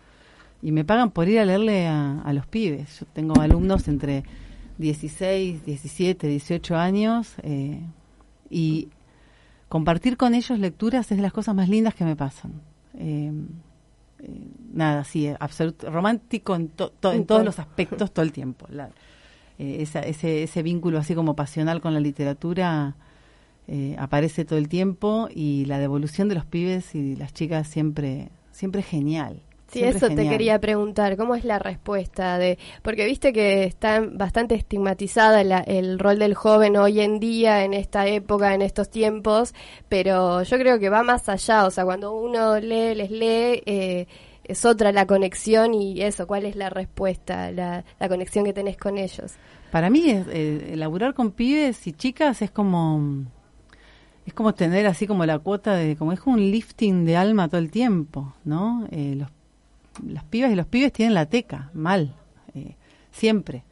y 0.63 0.73
me 0.73 0.85
pagan 0.85 1.11
por 1.11 1.29
ir 1.29 1.41
a 1.41 1.45
leerle 1.45 1.89
a, 1.89 2.33
los 2.33 2.47
pibes. 2.47 3.01
Yo 3.01 3.07
tengo 3.13 3.41
alumnos 3.41 3.89
entre 3.89 4.25
16, 4.79 5.65
17, 5.65 6.29
18 6.29 6.77
años 6.77 7.35
eh, 7.43 7.81
y 8.51 8.89
compartir 9.69 10.17
con 10.17 10.35
ellos 10.35 10.59
lecturas 10.59 11.11
es 11.11 11.17
de 11.17 11.23
las 11.23 11.33
cosas 11.33 11.55
más 11.55 11.69
lindas 11.69 11.95
que 11.95 12.05
me 12.05 12.15
pasan. 12.15 12.53
Eh, 12.95 13.33
nada, 14.73 15.05
sí, 15.05 15.29
absoluto, 15.41 15.91
romántico 15.91 16.55
en, 16.55 16.71
en 17.13 17.27
todos 17.27 17.45
los 17.45 17.59
aspectos 17.59 18.13
todo 18.13 18.25
el 18.25 18.33
tiempo. 18.33 18.67
La, 18.71 18.91
eh, 19.59 19.79
ese, 19.81 20.43
ese 20.43 20.63
vínculo 20.63 20.99
así 20.99 21.15
como 21.15 21.35
pasional 21.35 21.81
con 21.81 21.95
la 21.95 22.01
literatura 22.01 22.97
eh, 23.69 23.97
aparece 23.99 24.45
todo 24.45 24.59
el 24.59 24.69
tiempo 24.69 25.29
y 25.35 25.65
la 25.65 25.79
devolución 25.79 26.29
de 26.29 26.37
los 26.37 26.45
pibes 26.45 26.95
y 26.95 27.17
las 27.17 27.33
chicas 27.33 27.67
siempre, 27.67 28.29
siempre 28.53 28.81
es 28.81 28.87
genial. 28.87 29.43
Sí, 29.69 29.83
eso 29.83 30.09
te 30.09 30.29
quería 30.29 30.61
preguntar, 30.61 31.17
¿cómo 31.17 31.35
es 31.35 31.45
la 31.45 31.59
respuesta 31.59 32.39
de, 32.39 32.57
porque 32.83 33.05
viste 33.05 33.33
que 33.33 33.65
está 33.65 34.01
bastante 34.01 34.55
estigmatizada 34.55 35.41
el 35.41 35.99
rol 35.99 36.21
del 36.21 36.35
joven 36.35 36.77
hoy 36.77 37.01
en 37.01 37.19
día, 37.19 37.65
en 37.65 37.75
esta 37.75 38.07
época, 38.07 38.55
en 38.55 38.63
estos 38.63 38.89
tiempos, 38.89 39.55
pero 39.89 40.45
yo 40.45 40.59
creo 40.59 40.79
que 40.79 40.89
va 40.89 41.03
más 41.03 41.29
allá, 41.29 41.67
o 41.67 41.71
sea, 41.73 41.85
cuando 41.85 42.13
uno 42.13 42.61
lee, 42.61 42.95
les 42.95 43.11
lee, 43.11 43.63
eh, 43.67 44.07
es 44.49 44.65
otra 44.65 44.93
la 44.93 45.07
conexión 45.07 45.75
y 45.75 46.03
eso, 46.03 46.27
¿cuál 46.27 46.45
es 46.45 46.57
la 46.57 46.71
respuesta, 46.71 47.51
la, 47.51 47.85
conexión 48.09 48.45
que 48.45 48.53
tenés 48.53 48.77
con 48.77 48.99
ellos? 48.99 49.35
Para 49.71 49.91
mí, 49.91 50.11
es, 50.11 50.27
eh, 50.31 51.13
con 51.15 51.33
pibes 51.33 51.87
y 51.87 51.93
chicas 51.93 52.43
es 52.43 52.51
como 52.51 53.27
es 54.27 54.35
como 54.35 54.55
tener 54.55 54.87
así 54.87 55.07
como 55.07 55.25
la 55.25 55.39
cuota 55.39 55.75
de, 55.75 55.97
como 55.97 56.13
es 56.13 56.21
un 56.27 56.41
lifting 56.51 57.05
de 57.05 57.17
alma 57.17 57.49
todo 57.49 57.61
el 57.61 57.71
tiempo, 57.71 58.35
¿no? 58.45 58.87
Eh, 58.91 59.15
los, 59.17 59.29
las 60.05 60.25
pibas 60.25 60.51
y 60.51 60.57
los 60.57 60.67
pibes 60.67 60.93
tienen 60.93 61.15
la 61.15 61.27
teca, 61.27 61.71
mal, 61.75 62.13
eh, 62.55 62.75
siempre. 63.13 63.63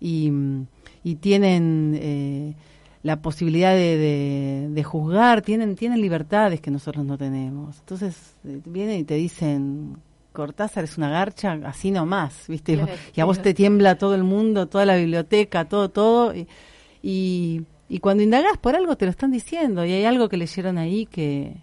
Y, 0.00 0.30
y 1.02 1.16
tienen 1.16 1.98
eh, 2.00 2.54
la 3.02 3.20
posibilidad 3.22 3.74
de, 3.74 4.68
de, 4.70 4.84
juzgar, 4.84 5.42
tienen, 5.42 5.74
tienen 5.74 6.00
libertades 6.00 6.60
que 6.60 6.70
nosotros 6.70 7.04
no 7.04 7.18
tenemos. 7.18 7.80
Entonces 7.80 8.36
vienen 8.44 9.00
y 9.00 9.04
te 9.04 9.14
dicen, 9.14 9.96
Cortázar 10.34 10.84
es 10.84 10.98
una 10.98 11.08
garcha 11.08 11.52
así 11.64 11.90
nomás, 11.90 12.46
¿viste? 12.48 12.78
y 13.14 13.20
a 13.20 13.24
vos 13.24 13.40
te 13.40 13.54
tiembla 13.54 13.96
todo 13.96 14.14
el 14.16 14.24
mundo, 14.24 14.66
toda 14.66 14.84
la 14.84 14.96
biblioteca, 14.96 15.66
todo, 15.66 15.88
todo. 15.88 16.34
Y, 16.34 17.62
y, 17.88 17.98
cuando 18.00 18.22
indagás 18.22 18.58
por 18.58 18.74
algo 18.74 18.96
te 18.96 19.04
lo 19.04 19.12
están 19.12 19.30
diciendo. 19.30 19.84
Y 19.86 19.92
hay 19.92 20.04
algo 20.04 20.28
que 20.28 20.36
leyeron 20.36 20.76
ahí 20.76 21.06
que, 21.06 21.54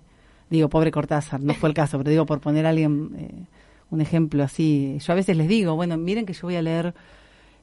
digo, 0.50 0.70
pobre 0.70 0.90
Cortázar, 0.90 1.42
no 1.42 1.54
fue 1.54 1.68
el 1.70 1.76
caso, 1.76 1.98
pero 1.98 2.10
digo, 2.10 2.26
por 2.26 2.40
poner 2.40 2.66
a 2.66 2.70
alguien, 2.70 3.12
eh, 3.18 3.46
un 3.92 4.02
ejemplo 4.02 4.42
así. 4.42 4.98
Yo 5.06 5.14
a 5.14 5.16
veces 5.16 5.36
les 5.36 5.48
digo, 5.48 5.76
bueno, 5.76 5.98
miren 5.98 6.26
que 6.26 6.34
yo 6.34 6.44
voy 6.44 6.56
a 6.56 6.62
leer 6.62 6.94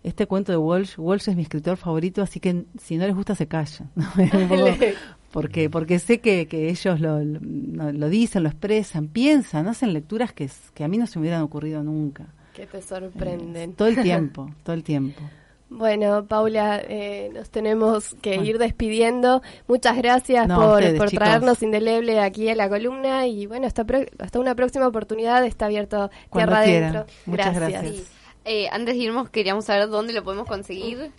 este 0.04 0.26
cuento 0.26 0.52
de 0.52 0.58
Walsh. 0.58 0.98
Walsh 0.98 1.30
es 1.30 1.36
mi 1.36 1.42
escritor 1.42 1.78
favorito, 1.78 2.22
así 2.22 2.38
que 2.38 2.64
si 2.78 2.98
no 2.98 3.06
les 3.06 3.16
gusta 3.16 3.34
se 3.34 3.48
callan. 3.48 3.90
porque 5.30 5.68
porque 5.68 5.98
sé 5.98 6.20
que, 6.20 6.46
que 6.46 6.70
ellos 6.70 7.00
lo, 7.00 7.20
lo, 7.20 8.08
dicen, 8.08 8.42
lo 8.42 8.48
expresan, 8.48 9.08
piensan, 9.08 9.68
hacen 9.68 9.92
lecturas 9.92 10.32
que, 10.32 10.48
que 10.74 10.84
a 10.84 10.88
mí 10.88 10.98
no 10.98 11.06
se 11.06 11.18
me 11.18 11.24
hubieran 11.24 11.42
ocurrido 11.42 11.82
nunca. 11.82 12.26
Que 12.54 12.66
te 12.66 12.82
sorprenden. 12.82 13.70
Eh, 13.70 13.74
todo 13.76 13.88
el 13.88 14.02
tiempo, 14.02 14.50
todo 14.62 14.74
el 14.74 14.82
tiempo. 14.82 15.22
Bueno, 15.70 16.24
Paula, 16.24 16.80
eh, 16.88 17.30
nos 17.34 17.50
tenemos 17.50 18.16
que 18.22 18.36
ir 18.36 18.58
despidiendo. 18.58 19.42
Muchas 19.66 19.98
gracias 19.98 20.48
por, 20.48 20.96
por 20.96 21.10
traernos 21.10 21.62
indeleble 21.62 22.20
aquí 22.20 22.48
a 22.48 22.54
la 22.54 22.70
columna 22.70 23.26
y 23.26 23.46
bueno, 23.46 23.66
hasta, 23.66 23.84
hasta 24.18 24.40
una 24.40 24.54
próxima 24.54 24.86
oportunidad. 24.88 25.44
Está 25.44 25.66
abierto 25.66 26.10
Tierra 26.32 26.60
Adentro. 26.60 27.06
Muchas 27.26 27.54
gracias. 27.54 28.17
Eh, 28.50 28.66
antes 28.72 28.96
de 28.96 29.02
irnos, 29.02 29.28
queríamos 29.28 29.66
saber 29.66 29.90
dónde 29.90 30.14
lo 30.14 30.24
podemos 30.24 30.48
conseguir 30.48 31.10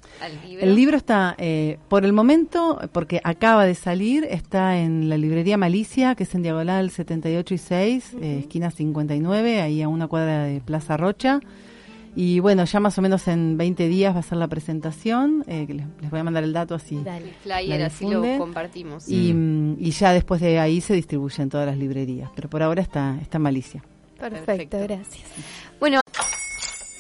El 0.60 0.76
libro 0.76 0.98
está, 0.98 1.36
eh, 1.38 1.78
por 1.88 2.04
el 2.04 2.12
momento, 2.12 2.80
porque 2.92 3.22
acaba 3.24 3.66
de 3.66 3.76
salir, 3.76 4.26
está 4.32 4.80
en 4.80 5.10
la 5.10 5.18
librería 5.18 5.56
Malicia, 5.56 6.16
que 6.16 6.24
es 6.24 6.34
en 6.34 6.42
Diagonal 6.42 6.90
78 6.90 7.54
y 7.54 7.58
6, 7.60 8.16
eh, 8.20 8.40
esquina 8.40 8.72
59, 8.72 9.62
ahí 9.62 9.84
a 9.84 9.88
una 9.88 10.08
cuadra 10.08 10.46
de 10.46 10.60
Plaza 10.60 10.98
Rocha. 10.98 11.40
Y 12.16 12.40
bueno, 12.40 12.66
ya 12.66 12.80
más 12.80 12.98
o 12.98 13.04
menos 13.04 13.28
en 13.28 13.58
20 13.58 13.88
días 13.88 14.16
va 14.16 14.22
a 14.22 14.24
ser 14.24 14.40
la 14.40 14.48
presentación. 14.48 15.46
les, 15.48 16.10
voy 16.10 16.20
a 16.20 16.24
mandar 16.24 16.44
el 16.44 16.52
dato 16.52 16.74
así. 16.74 17.00
Dale, 17.04 17.32
flyer, 17.44 17.84
así 17.84 18.10
lo 18.10 18.24
compartimos. 18.40 19.08
Y, 19.08 19.36
mm, 19.36 19.76
y, 19.80 19.92
ya 19.92 20.14
después 20.14 20.42
de 20.42 20.58
ahí 20.58 20.82
se 20.82 20.96
distribuye 20.96 21.44
en 21.44 21.50
todas 21.50 21.68
las 21.68 21.78
librerías. 21.78 22.32
Pero 22.36 22.50
por 22.50 22.64
ahora 22.64 22.82
está, 22.82 23.20
está 23.22 23.38
en 23.38 23.44
Malicia. 23.44 23.84
Perfecto, 24.18 24.80
gracias. 24.80 25.28
Bueno. 25.80 26.02